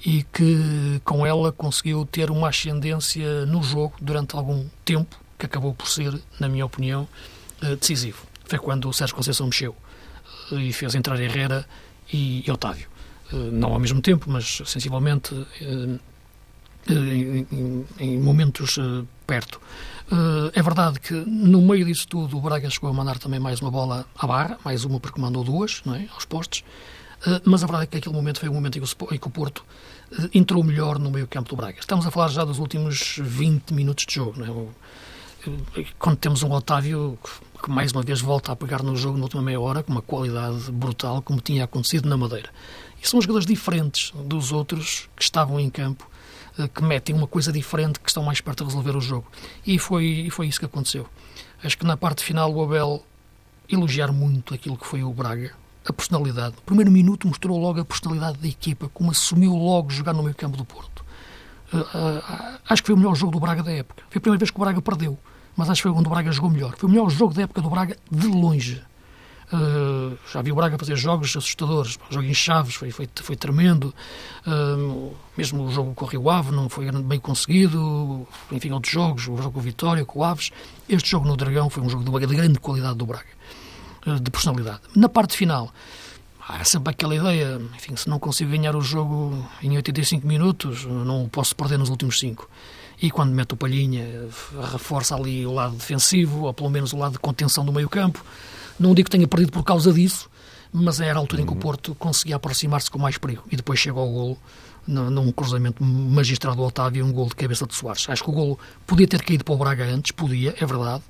e 0.05 0.23
que 0.25 1.01
com 1.05 1.25
ela 1.25 1.51
conseguiu 1.51 2.05
ter 2.05 2.31
uma 2.31 2.49
ascendência 2.49 3.47
no 3.47 3.63
jogo 3.63 3.95
durante 4.01 4.37
algum 4.37 4.67
tempo, 4.85 5.17
que 5.39 5.47
acabou 5.47 5.75
por 5.75 5.89
ser, 5.89 6.21
na 6.39 6.49
minha 6.49 6.67
opinião, 6.67 7.09
decisivo. 7.81 8.27
Foi 8.45 8.59
quando 8.59 8.89
o 8.89 8.93
Sérgio 8.93 9.17
Conceição 9.17 9.47
mexeu 9.47 9.75
e 10.53 10.73
fez 10.73 10.95
entrar 10.95 11.19
Herrera 11.21 11.67
e 12.13 12.45
Otávio. 12.51 12.89
Eh, 13.33 13.51
não 13.53 13.73
ao 13.73 13.79
mesmo 13.79 14.01
tempo, 14.01 14.31
mas 14.31 14.63
sensivelmente 14.67 15.35
eh, 15.61 15.99
eh, 16.91 17.47
em, 17.99 18.19
momentos 18.19 18.79
perto. 19.27 19.61
É 20.53 20.63
verdade 20.63 21.01
que 21.01 21.15
no 21.15 21.63
meio 21.63 21.87
disso 21.87 22.07
tudo 22.07 22.37
o 22.37 22.41
Braga 22.41 22.69
chegou 22.69 22.91
a 22.91 22.93
mandar 22.93 23.19
também 23.19 23.41
mais 23.41 23.61
uma 23.63 23.71
bola 23.71 24.07
à 24.15 24.27
barra, 24.27 24.59
mais 24.63 24.85
uma 24.85 25.01
porque 25.01 25.19
mandou 25.19 25.43
duas 25.43 25.83
é, 25.87 26.07
aos 26.13 26.27
postes, 26.27 26.63
mas 27.43 27.65
a 27.65 27.67
verdade 27.67 27.85
é 27.85 27.87
que 27.87 27.97
aquele 27.97 28.15
momento 28.15 28.39
foi 28.39 28.51
o 28.51 28.53
momento 28.53 28.79
em 28.79 29.19
que 29.19 29.27
o 29.27 29.31
Porto 29.31 29.65
entrou 30.33 30.63
melhor 30.63 30.99
no 30.99 31.11
meio 31.11 31.27
campo 31.27 31.49
do 31.51 31.57
Braga. 31.57 31.79
Estamos 31.79 32.07
a 32.07 32.11
falar 32.11 32.29
já 32.29 32.45
dos 32.45 32.59
últimos 32.59 33.17
20 33.21 33.73
minutos 33.73 34.07
de 34.07 34.15
jogo. 34.15 34.43
É? 34.43 35.85
Quando 35.99 36.17
temos 36.17 36.43
um 36.43 36.53
Otávio 36.53 37.19
que 37.63 37.71
mais 37.71 37.93
uma 37.93 38.03
vez 38.03 38.21
volta 38.21 38.53
a 38.53 38.57
pegar 38.57 38.83
no 38.83 38.97
jogo 38.97 39.17
na 39.17 39.25
última 39.25 39.43
meia 39.43 39.61
hora 39.61 39.83
com 39.83 39.93
uma 39.93 40.03
qualidade 40.03 40.71
brutal, 40.71 41.23
como 41.23 41.41
tinha 41.41 41.65
acontecido 41.65 42.09
na 42.09 42.17
Madeira. 42.17 42.51
E 43.03 43.09
são 43.09 43.21
jogadores 43.21 43.47
diferentes 43.47 44.13
dos 44.27 44.53
outros 44.53 45.09
que 45.17 45.23
estavam 45.23 45.59
em 45.59 45.71
campo, 45.71 46.09
eh, 46.59 46.69
que 46.69 46.83
metem 46.83 47.15
uma 47.15 47.27
coisa 47.27 47.51
diferente, 47.53 48.01
que 48.01 48.09
estão 48.09 48.23
mais 48.23 48.41
perto 48.41 48.59
de 48.59 48.65
resolver 48.65 48.97
o 48.97 49.01
jogo. 49.01 49.27
E 49.67 49.79
foi, 49.79 50.29
foi 50.31 50.47
isso 50.47 50.59
que 50.59 50.67
aconteceu. 50.67 51.07
Acho 51.63 51.77
que 51.79 51.87
na 51.87 51.97
parte 51.97 52.23
final 52.23 52.53
o 52.53 52.63
Abel 52.63 53.05
elogiar 53.69 54.13
muito 54.13 54.53
aquilo 54.55 54.77
que 54.77 54.87
foi 54.87 55.03
o 55.03 55.13
Braga, 55.13 55.55
a 55.87 55.93
personalidade. 55.93 56.55
O 56.59 56.63
primeiro 56.63 56.91
minuto 56.91 57.27
mostrou 57.27 57.59
logo 57.59 57.81
a 57.81 57.85
personalidade 57.85 58.39
da 58.39 58.49
equipa, 58.49 58.89
como 58.93 59.11
assumiu 59.11 59.55
logo 59.55 59.91
jogar 59.91 60.13
no 60.13 60.23
meio 60.23 60.35
campo 60.35 60.57
do 60.57 60.65
Porto. 60.65 61.05
Uh, 61.73 61.79
uh, 61.79 62.59
acho 62.69 62.83
que 62.83 62.87
foi 62.87 62.95
o 62.95 62.99
melhor 62.99 63.15
jogo 63.15 63.33
do 63.33 63.41
Braga 63.41 63.63
da 63.63 63.73
época. 63.73 64.03
Foi 64.09 64.19
a 64.19 64.21
primeira 64.21 64.39
vez 64.39 64.51
que 64.51 64.57
o 64.57 64.61
Braga 64.61 64.81
perdeu, 64.81 65.19
mas 65.57 65.69
acho 65.69 65.83
que 65.83 65.89
foi 65.89 65.99
onde 65.99 66.07
o 66.07 66.11
Braga 66.11 66.31
jogou 66.33 66.51
melhor. 66.51 66.75
Foi 66.77 66.89
o 66.89 66.93
melhor 66.93 67.11
jogo 67.11 67.35
da 67.35 67.43
época 67.43 67.61
do 67.61 67.69
Braga 67.69 67.97
de 68.11 68.27
longe. 68.27 68.83
Uh, 69.53 70.17
já 70.33 70.41
vi 70.41 70.51
o 70.51 70.55
Braga 70.55 70.79
fazer 70.79 70.97
jogos 70.97 71.37
assustadores. 71.37 71.99
Jogo 72.11 72.27
em 72.27 72.35
Chaves 72.35 72.75
foi, 72.75 72.91
foi, 72.91 73.09
foi 73.15 73.37
tremendo. 73.37 73.95
Uh, 74.47 75.15
mesmo 75.37 75.65
o 75.65 75.71
jogo 75.71 75.95
com 75.95 76.05
o 76.05 76.09
Rio 76.09 76.31
Ave 76.31 76.51
não 76.51 76.69
foi 76.69 76.91
bem 76.91 77.21
conseguido. 77.21 78.27
Enfim, 78.51 78.71
outros 78.71 78.93
jogos, 78.93 79.29
o 79.29 79.37
jogo 79.37 79.53
com 79.53 79.59
o 79.59 79.63
Vitória, 79.63 80.05
com 80.05 80.21
o 80.21 80.25
Aves. 80.25 80.51
Este 80.89 81.11
jogo 81.11 81.27
no 81.27 81.37
Dragão 81.37 81.69
foi 81.69 81.83
um 81.83 81.89
jogo 81.89 82.05
de, 82.05 82.27
de 82.27 82.35
grande 82.35 82.59
qualidade 82.59 82.97
do 82.97 83.07
Braga, 83.07 83.27
de 84.21 84.31
personalidade. 84.31 84.81
Na 84.95 85.09
parte 85.09 85.37
final, 85.37 85.73
há 86.49 86.63
sempre 86.65 86.91
aquela 86.91 87.15
ideia: 87.15 87.61
enfim, 87.77 87.97
se 87.97 88.09
não 88.09 88.19
consigo 88.19 88.51
ganhar 88.51 88.77
o 88.77 88.81
jogo 88.81 89.47
em 89.63 89.77
85 89.77 90.27
minutos, 90.27 90.85
não 90.85 91.29
posso 91.29 91.55
perder 91.55 91.79
nos 91.79 91.89
últimos 91.89 92.19
5 92.19 92.49
e 93.01 93.11
quando 93.11 93.33
mete 93.33 93.53
o 93.53 93.57
Palhinha 93.57 94.29
reforça 94.73 95.15
ali 95.15 95.47
o 95.47 95.53
lado 95.53 95.77
defensivo, 95.77 96.45
ou 96.45 96.55
pelo 96.55 96.71
menos 96.71 96.93
o 96.93 96.97
lado 96.97 97.13
de 97.13 97.19
contenção 97.19 97.65
do 97.65 97.73
meio 97.73 97.89
campo. 97.89 98.25
Não 98.79 98.95
digo 98.95 99.07
que 99.07 99.11
tenha 99.11 99.29
perdido 99.29 99.53
por 99.53 99.63
causa 99.63 99.93
disso, 99.93 100.31
mas 100.73 101.01
era 101.01 101.19
a 101.19 101.21
altura 101.21 101.43
uhum. 101.43 101.49
em 101.49 101.51
que 101.51 101.57
o 101.57 101.61
Porto 101.61 101.95
conseguia 101.97 102.37
aproximar-se 102.37 102.91
com 102.91 102.99
mais 102.99 103.19
perigo. 103.19 103.43
E 103.51 103.57
depois 103.57 103.79
chega 103.79 103.99
ao 103.99 104.09
golo, 104.09 104.39
num 104.87 105.31
cruzamento 105.33 105.83
magistral 105.85 106.55
do 106.55 106.63
Otávio, 106.63 107.05
um 107.05 107.13
golo 107.13 107.29
de 107.29 107.37
cabeça 107.37 107.67
de 107.67 107.75
Soares. 107.75 108.07
Acho 108.09 108.25
que 108.25 108.31
o 108.31 108.33
golo 108.33 108.59
podia 108.87 109.07
ter 109.07 109.23
caído 109.23 109.45
para 109.45 109.55
o 109.55 109.59
Braga 109.59 109.85
antes, 109.85 110.13
podia, 110.13 110.55
é 110.59 110.67
verdade. 110.67 111.03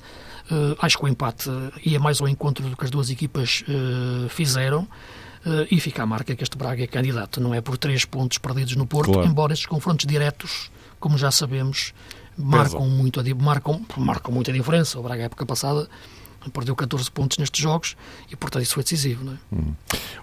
Uh, 0.50 0.76
acho 0.78 0.98
que 0.98 1.04
o 1.04 1.08
empate 1.08 1.50
ia 1.84 1.98
mais 1.98 2.20
ao 2.20 2.28
encontro 2.28 2.68
do 2.68 2.76
que 2.76 2.84
as 2.84 2.90
duas 2.90 3.10
equipas 3.10 3.64
uh, 3.68 4.28
fizeram. 4.28 4.86
Uh, 5.46 5.68
e 5.70 5.78
fica 5.78 6.02
a 6.02 6.06
marca 6.06 6.34
que 6.34 6.42
este 6.42 6.56
Braga 6.56 6.82
é 6.82 6.86
candidato. 6.86 7.40
Não 7.40 7.52
é 7.52 7.60
por 7.60 7.76
três 7.76 8.04
pontos 8.06 8.38
perdidos 8.38 8.76
no 8.76 8.86
Porto, 8.86 9.12
claro. 9.12 9.28
embora 9.28 9.52
estes 9.52 9.66
confrontos 9.66 10.06
diretos, 10.06 10.70
como 10.98 11.18
já 11.18 11.30
sabemos, 11.30 11.92
marcam 12.36 12.88
muito, 12.88 13.20
a, 13.20 13.22
marcam, 13.34 13.84
marcam 13.98 14.32
muito 14.32 14.50
a 14.50 14.54
diferença. 14.54 14.98
O 14.98 15.02
Braga, 15.02 15.22
a 15.22 15.26
época 15.26 15.44
passada, 15.44 15.86
perdeu 16.50 16.74
14 16.74 17.10
pontos 17.10 17.36
nestes 17.36 17.62
jogos 17.62 17.94
e, 18.30 18.36
portanto, 18.36 18.62
isso 18.62 18.74
foi 18.74 18.82
decisivo. 18.82 19.30
É? 19.30 19.54
Hum. 19.54 19.74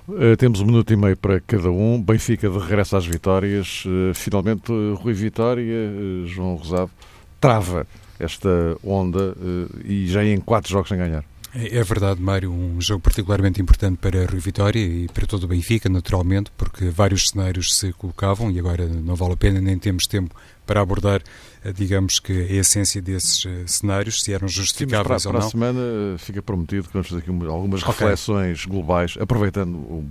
Uh, 0.08 0.36
temos 0.38 0.60
um 0.60 0.66
minuto 0.66 0.92
e 0.92 0.96
meio 0.96 1.16
para 1.16 1.40
cada 1.40 1.70
um. 1.70 2.02
Benfica 2.02 2.50
de 2.50 2.58
regresso 2.58 2.98
às 2.98 3.06
vitórias. 3.06 3.84
Uh, 3.86 4.16
finalmente, 4.16 4.72
Rui 4.96 5.14
Vitória, 5.14 6.26
João 6.26 6.56
Rosado, 6.56 6.90
trava 7.40 7.86
esta 8.24 8.78
onda 8.84 9.36
e 9.84 10.08
já 10.08 10.24
em 10.24 10.40
quatro 10.40 10.72
jogos 10.72 10.90
sem 10.90 10.98
ganhar. 10.98 11.24
É, 11.54 11.78
é 11.80 11.84
verdade, 11.84 12.22
Mário, 12.22 12.52
um 12.52 12.80
jogo 12.80 13.02
particularmente 13.02 13.62
importante 13.62 13.98
para 13.98 14.26
Rui 14.26 14.40
Vitória 14.40 14.80
e 14.80 15.08
para 15.10 15.28
todo 15.28 15.44
o 15.44 15.48
Benfica, 15.48 15.90
naturalmente, 15.90 16.50
porque 16.58 16.86
vários 16.90 17.30
cenários 17.30 17.78
se 17.78 17.92
colocavam 17.94 18.50
e 18.50 18.58
agora 18.58 18.88
não 18.88 19.16
vale 19.16 19.34
a 19.34 19.38
pena, 19.38 19.60
nem 19.60 19.78
temos 19.78 20.08
tempo 20.08 20.34
para 20.66 20.80
abordar 20.82 21.22
digamos 21.76 22.20
que 22.20 22.32
a 22.32 22.54
essência 22.54 23.02
desses 23.02 23.46
cenários, 23.68 24.24
se 24.24 24.34
eram 24.34 24.48
justificáveis 24.48 25.22
Sim, 25.22 25.30
para, 25.30 25.38
ou 25.38 25.42
não. 25.42 25.50
Para 25.52 25.70
a 25.70 25.72
semana 25.74 26.18
fica 26.18 26.42
prometido 26.42 26.88
que 26.88 26.94
vamos 26.94 27.08
fazer 27.08 27.22
aqui 27.22 27.30
algumas 27.30 27.84
okay. 27.84 27.94
reflexões 27.94 28.66
globais, 28.66 29.16
aproveitando 29.20 29.76
o 29.76 30.10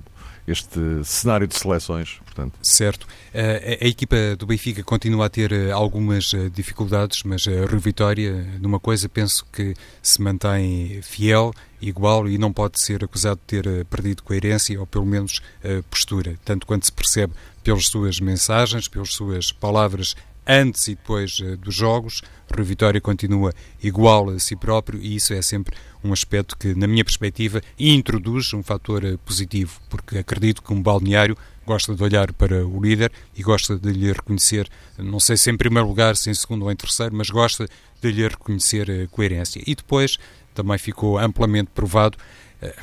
este 0.51 1.05
cenário 1.05 1.47
de 1.47 1.57
seleções. 1.57 2.19
Portanto. 2.25 2.59
Certo. 2.63 3.07
A, 3.35 3.85
a, 3.85 3.89
equipa 3.89 4.17
do 4.39 4.47
Benfica 4.47 4.83
continua 4.83 5.27
a 5.27 5.29
ter 5.29 5.53
eh, 5.53 5.71
algumas 5.71 6.33
eh, 6.33 6.49
dificuldades, 6.49 7.23
mas 7.23 7.47
a 7.47 7.67
Rui 7.67 7.79
Vitória, 7.79 8.47
numa 8.61 8.81
coisa, 8.81 9.09
penso 9.09 9.45
que 9.53 9.75
se 10.03 10.21
mantém 10.23 11.01
fiel, 11.03 11.53
igual 11.81 12.29
e 12.29 12.39
não 12.39 12.53
pode 12.53 12.81
ser 12.81 13.05
acusado 13.05 13.41
de 13.41 13.61
ter 13.61 13.67
eh, 13.67 13.85
perdido 13.85 14.23
coerência 14.23 14.79
ou 14.79 14.87
pelo 14.87 15.07
menos 15.07 15.41
postura, 15.91 16.39
tanto 16.45 16.67
quanto 16.67 16.87
se 16.87 16.93
percebe 16.93 17.33
pelas 17.63 17.87
suas 17.87 18.21
mensagens, 18.21 18.89
pelas 18.89 19.13
suas 19.13 19.53
palavras 19.53 20.15
antes 20.47 20.89
e 20.89 20.95
depois 20.95 21.39
dos 21.59 21.75
jogos. 21.75 22.23
Rui 22.53 22.65
Vitória 22.65 23.01
continua 23.01 23.53
igual 23.83 24.31
a 24.31 24.39
si 24.39 24.57
próprio 24.57 25.01
e 25.01 25.17
isso 25.17 25.33
é 25.33 25.43
sempre 25.43 25.77
um 26.03 26.13
aspecto 26.13 26.57
que, 26.57 26.75
na 26.75 26.87
minha 26.87 27.05
perspectiva, 27.05 27.61
introduz 27.79 28.53
um 28.55 28.63
fator 28.63 29.05
eh, 29.05 29.17
positivo, 29.25 29.81
porque 29.89 30.19
acredito 30.19 30.63
que 30.63 30.73
um 30.73 30.83
balneário 30.83 31.37
gosta 31.67 31.95
de 31.95 32.03
olhar 32.03 32.33
para 32.33 32.67
o 32.67 32.83
líder 32.83 33.13
e 33.37 33.43
gosta 33.43 33.79
de 33.79 33.93
lhe 33.93 34.13
reconhecer, 34.13 34.69
não 34.99 35.21
sei 35.21 35.37
se 35.37 35.51
em 35.51 35.57
primeiro 35.57 35.87
lugar, 35.87 36.17
se 36.17 36.31
em 36.31 36.35
segundo 36.35 36.65
ou 36.65 36.73
em 36.73 36.77
terceiro, 36.77 37.15
mas 37.15 37.31
gosta 37.31 37.69
de 38.01 38.11
lhe 38.11 38.27
reconhecer 38.27 38.91
a 38.91 38.95
eh, 38.95 39.07
coerência. 39.11 39.63
E 39.67 39.75
depois 39.75 40.19
também 40.55 40.79
ficou 40.79 41.19
amplamente 41.19 41.71
provado. 41.75 42.19
Eh, 42.61 42.75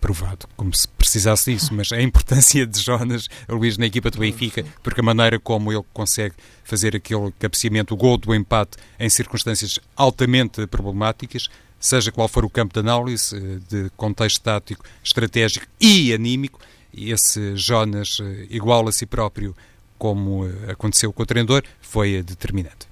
provado, 0.00 0.48
como 0.56 0.74
se 0.74 0.88
precisasse 0.88 1.52
disso, 1.52 1.74
mas 1.74 1.92
a 1.92 2.00
importância 2.00 2.66
de 2.66 2.80
Jonas 2.80 3.28
Luís 3.48 3.76
na 3.76 3.86
equipa 3.86 4.10
do 4.10 4.18
Benfica, 4.18 4.64
porque 4.82 5.00
a 5.00 5.02
maneira 5.02 5.38
como 5.38 5.72
ele 5.72 5.84
consegue 5.92 6.34
fazer 6.62 6.96
aquele 6.96 7.30
cabeceamento, 7.38 7.92
o 7.92 7.96
gol 7.96 8.16
do 8.16 8.34
empate 8.34 8.78
em 8.98 9.08
circunstâncias 9.10 9.78
altamente 9.94 10.66
problemáticas, 10.66 11.48
seja 11.84 12.10
qual 12.10 12.28
for 12.28 12.44
o 12.46 12.50
campo 12.50 12.72
de 12.72 12.80
análise, 12.80 13.36
eh, 13.36 13.58
de 13.68 13.90
contexto 13.90 14.40
tático, 14.40 14.84
estratégico 15.02 15.66
e 15.78 16.14
anímico, 16.14 16.58
esse 16.96 17.54
Jonas 17.56 18.18
eh, 18.22 18.46
igual 18.48 18.88
a 18.88 18.92
si 18.92 19.04
próprio, 19.04 19.54
como 19.98 20.46
eh, 20.46 20.72
aconteceu 20.72 21.12
com 21.12 21.22
o 21.22 21.26
treinador, 21.26 21.62
foi 21.82 22.22
determinante. 22.22 22.88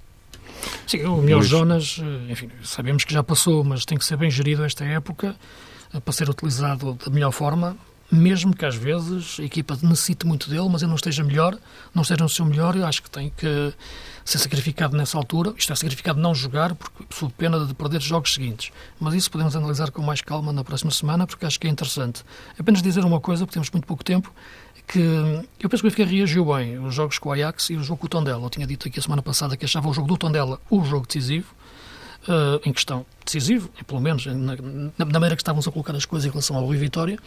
Sim, 0.87 1.05
o 1.05 1.17
melhor 1.17 1.43
Jonas, 1.43 2.01
enfim, 2.29 2.51
sabemos 2.63 3.05
que 3.05 3.13
já 3.13 3.23
passou, 3.23 3.65
mas 3.65 3.85
tem 3.85 3.97
que 3.97 4.05
ser 4.05 4.17
bem 4.17 4.31
gerido 4.31 4.63
esta 4.63 4.85
época 4.85 5.35
para 6.05 6.13
ser 6.13 6.29
utilizado 6.29 6.95
da 6.95 7.11
melhor 7.11 7.33
forma 7.33 7.77
mesmo 8.13 8.55
que 8.55 8.67
às 8.67 8.77
vezes 8.77 9.39
a 9.41 9.43
equipa 9.43 9.75
necessite 9.83 10.27
muito 10.27 10.51
dele, 10.51 10.69
mas 10.71 10.83
ele 10.83 10.91
não 10.91 10.97
esteja 10.97 11.25
melhor, 11.25 11.57
não 11.95 12.03
esteja 12.03 12.23
no 12.23 12.29
seu 12.29 12.45
melhor, 12.45 12.77
eu 12.77 12.85
acho 12.85 13.03
que 13.03 13.11
tem 13.11 13.33
que 13.35 13.73
ser 14.23 14.39
sacrificado 14.39 14.95
nessa 14.95 15.17
altura. 15.17 15.55
Isto 15.57 15.73
é 15.73 15.77
sacrificado 15.77 16.21
não 16.21 16.35
jogar, 16.35 16.75
porque 16.75 17.05
sob 17.09 17.33
pena 17.39 17.65
de 17.65 17.73
perder 17.73 17.97
os 17.97 18.05
jogos 18.05 18.35
seguintes. 18.35 18.71
Mas 19.01 19.15
isso 19.15 19.31
podemos 19.31 19.57
analisar 19.57 19.91
com 19.91 20.03
mais 20.03 20.21
calma 20.21 20.53
na 20.53 20.63
próxima 20.63 20.91
semana, 20.91 21.27
porque 21.27 21.47
acho 21.47 21.59
que 21.59 21.67
é 21.67 21.71
interessante. 21.71 22.23
Apenas 22.59 22.83
dizer 22.83 23.03
uma 23.03 23.19
coisa, 23.19 23.47
porque 23.47 23.55
temos 23.55 23.71
muito 23.71 23.87
pouco 23.87 24.05
tempo, 24.05 24.31
que 24.87 24.99
eu 25.59 25.71
penso 25.71 25.83
que 25.83 25.89
o 25.89 25.91
Benfica 25.91 26.05
reagiu 26.05 26.45
bem 26.45 26.79
os 26.79 26.95
jogos 26.95 27.19
com 27.19 27.31
o 27.31 27.33
Ajax 27.33 27.71
e 27.71 27.77
o 27.77 27.83
jogo 27.83 28.01
com 28.01 28.07
o 28.07 28.11
Tondela. 28.11 28.45
Eu 28.45 28.51
tinha 28.51 28.67
dito 28.67 28.87
aqui 28.87 28.99
a 28.99 29.03
semana 29.03 29.23
passada 29.23 29.57
que 29.57 29.65
achava 29.65 29.89
o 29.89 29.95
jogo 29.95 30.07
do 30.07 30.19
Tondela 30.19 30.61
o 30.69 30.85
jogo 30.85 31.07
decisivo 31.07 31.55
uh, 32.29 32.61
em 32.69 32.73
questão 32.73 33.07
decisivo, 33.25 33.71
pelo 33.87 34.01
menos 34.01 34.27
na, 34.27 34.57
na, 34.99 35.05
maneira 35.05 35.37
que 35.37 35.43
estávamos 35.43 35.67
a 35.67 35.73
colocar 35.73 35.95
as 35.95 36.05
coisas 36.05 36.27
em 36.27 36.31
relação 36.31 36.57
ao 36.57 36.65
Rui 36.65 36.77
Vitória. 36.77 37.19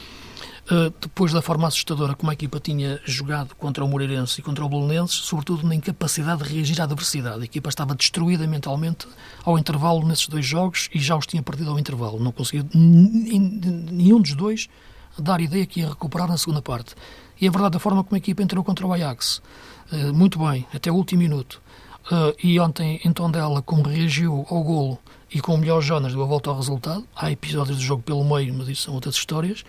Uh, 0.66 0.92
depois 1.00 1.32
da 1.32 1.44
forma 1.44 1.68
assustadora 1.68 2.16
como 2.16 2.32
a 2.32 2.34
equipa 2.34 2.60
tinha 2.60 3.00
jogado 3.06 3.54
contra 3.56 3.86
o 3.86 3.88
Moreirense 3.88 4.40
e 4.40 4.44
contra 4.44 4.66
o 4.66 4.70
Bolonenses, 4.70 5.18
sobretudo 5.18 5.68
na 5.68 5.76
incapacidade 5.76 6.44
de 6.44 6.56
reagir 6.56 6.82
à 6.82 6.86
adversidade. 6.86 7.42
A 7.42 7.46
equipa 7.46 7.70
estava 7.70 7.94
destruída 7.94 8.48
mentalmente 8.48 9.08
ao 9.44 9.60
intervalo 9.60 10.04
nesses 10.08 10.28
dois 10.28 10.44
jogos 10.44 10.90
e 10.92 11.00
já 11.00 11.16
os 11.16 11.28
tinha 11.28 11.44
perdido 11.44 11.70
ao 11.70 11.78
intervalo. 11.78 12.20
Não 12.20 12.32
conseguiu 12.32 12.68
nenhum 12.74 14.20
dos 14.20 14.34
dois 14.34 14.68
dar 15.20 15.40
ideia 15.40 15.68
que 15.68 15.82
ia 15.82 15.90
recuperar 15.90 16.28
na 16.28 16.38
segunda 16.38 16.64
parte. 16.64 16.96
E 17.40 17.48
a 17.48 17.52
verdade, 17.52 17.78
a 17.78 17.80
forma 17.80 18.04
como 18.04 18.16
a 18.16 18.18
equipa 18.18 18.42
entrou 18.42 18.64
contra 18.64 18.88
o 18.88 18.92
Ajax, 18.92 19.44
uh, 19.92 20.14
muito 20.14 20.40
bem, 20.40 20.66
até 20.74 20.92
o 20.92 20.96
último 20.96 21.22
minuto, 21.22 21.62
Uh, 22.06 22.36
e 22.44 22.60
ontem, 22.60 23.02
em 23.04 23.12
Tondela, 23.12 23.64
como 23.64 23.82
reagiu 23.82 24.46
ao 24.52 24.62
golo 24.62 25.00
e 25.34 25.42
com 25.42 25.56
o 25.56 25.58
melhor 25.58 25.82
Jonas 25.82 26.14
deu 26.14 26.22
a 26.22 26.26
volta 26.28 26.52
ao 26.52 26.56
resultado, 26.56 27.04
há 27.16 27.32
episódios 27.32 27.78
do 27.78 27.84
jogo 27.84 28.04
pelo 28.04 28.24
meio, 28.24 28.54
mas 28.54 28.70
isso 28.70 28.84
são 28.84 28.94
outras 28.94 29.16
histórias, 29.16 29.66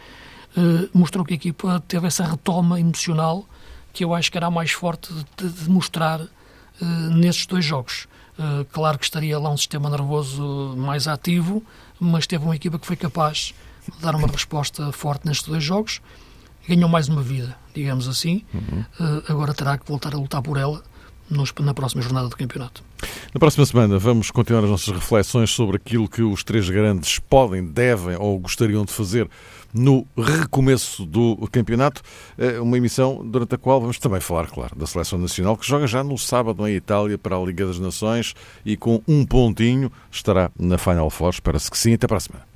uh, 0.56 0.88
mostrou 0.92 1.24
que 1.24 1.34
a 1.34 1.36
equipa 1.36 1.82
teve 1.86 2.06
essa 2.06 2.24
retoma 2.24 2.80
emocional 2.80 3.46
que 3.92 4.04
eu 4.04 4.14
acho 4.14 4.30
que 4.30 4.36
era 4.36 4.46
a 4.46 4.50
mais 4.50 4.72
forte 4.72 5.12
de, 5.36 5.48
de 5.48 5.70
mostrar 5.70 6.20
uh, 6.20 6.84
nesses 7.14 7.46
dois 7.46 7.64
jogos. 7.64 8.06
Uh, 8.38 8.64
claro 8.66 8.98
que 8.98 9.04
estaria 9.04 9.38
lá 9.38 9.50
um 9.50 9.56
sistema 9.56 9.88
nervoso 9.88 10.74
mais 10.76 11.08
ativo, 11.08 11.62
mas 11.98 12.26
teve 12.26 12.44
uma 12.44 12.54
equipa 12.54 12.78
que 12.78 12.86
foi 12.86 12.96
capaz 12.96 13.54
de 13.90 14.02
dar 14.02 14.14
uma 14.14 14.28
resposta 14.28 14.92
forte 14.92 15.26
nestes 15.26 15.46
dois 15.46 15.64
jogos. 15.64 16.02
Ganhou 16.68 16.88
mais 16.88 17.08
uma 17.08 17.22
vida, 17.22 17.56
digamos 17.74 18.08
assim. 18.08 18.42
Uhum. 18.52 18.84
agora 19.28 19.54
terá 19.54 19.78
que 19.78 19.86
voltar 19.86 20.12
a 20.14 20.18
lutar 20.18 20.42
por 20.42 20.56
ela 20.56 20.82
na 21.60 21.74
próxima 21.74 22.02
jornada 22.02 22.28
do 22.28 22.36
campeonato. 22.36 22.82
Na 23.34 23.38
próxima 23.38 23.64
semana 23.66 23.98
vamos 23.98 24.30
continuar 24.30 24.64
as 24.64 24.70
nossas 24.70 24.94
reflexões 24.94 25.50
sobre 25.50 25.76
aquilo 25.76 26.08
que 26.08 26.22
os 26.22 26.44
três 26.44 26.68
grandes 26.68 27.18
podem, 27.18 27.64
devem 27.64 28.16
ou 28.16 28.38
gostariam 28.38 28.84
de 28.84 28.92
fazer 28.92 29.28
no 29.76 30.06
recomeço 30.16 31.04
do 31.04 31.36
campeonato. 31.52 32.02
É 32.38 32.58
uma 32.60 32.76
emissão 32.76 33.20
durante 33.24 33.54
a 33.54 33.58
qual 33.58 33.80
vamos 33.80 33.98
também 33.98 34.20
falar, 34.20 34.48
claro, 34.48 34.74
da 34.74 34.86
Seleção 34.86 35.18
Nacional, 35.18 35.56
que 35.56 35.66
joga 35.66 35.86
já 35.86 36.02
no 36.02 36.16
sábado 36.16 36.66
em 36.66 36.74
Itália 36.74 37.18
para 37.18 37.36
a 37.36 37.40
Liga 37.44 37.66
das 37.66 37.78
Nações 37.78 38.34
e 38.64 38.76
com 38.76 39.02
um 39.06 39.24
pontinho 39.24 39.92
estará 40.10 40.50
na 40.58 40.78
Final 40.78 41.10
Four. 41.10 41.30
Espera-se 41.30 41.70
que 41.70 41.78
sim. 41.78 41.94
Até 41.94 42.06
para 42.06 42.16
a 42.16 42.20
semana. 42.20 42.55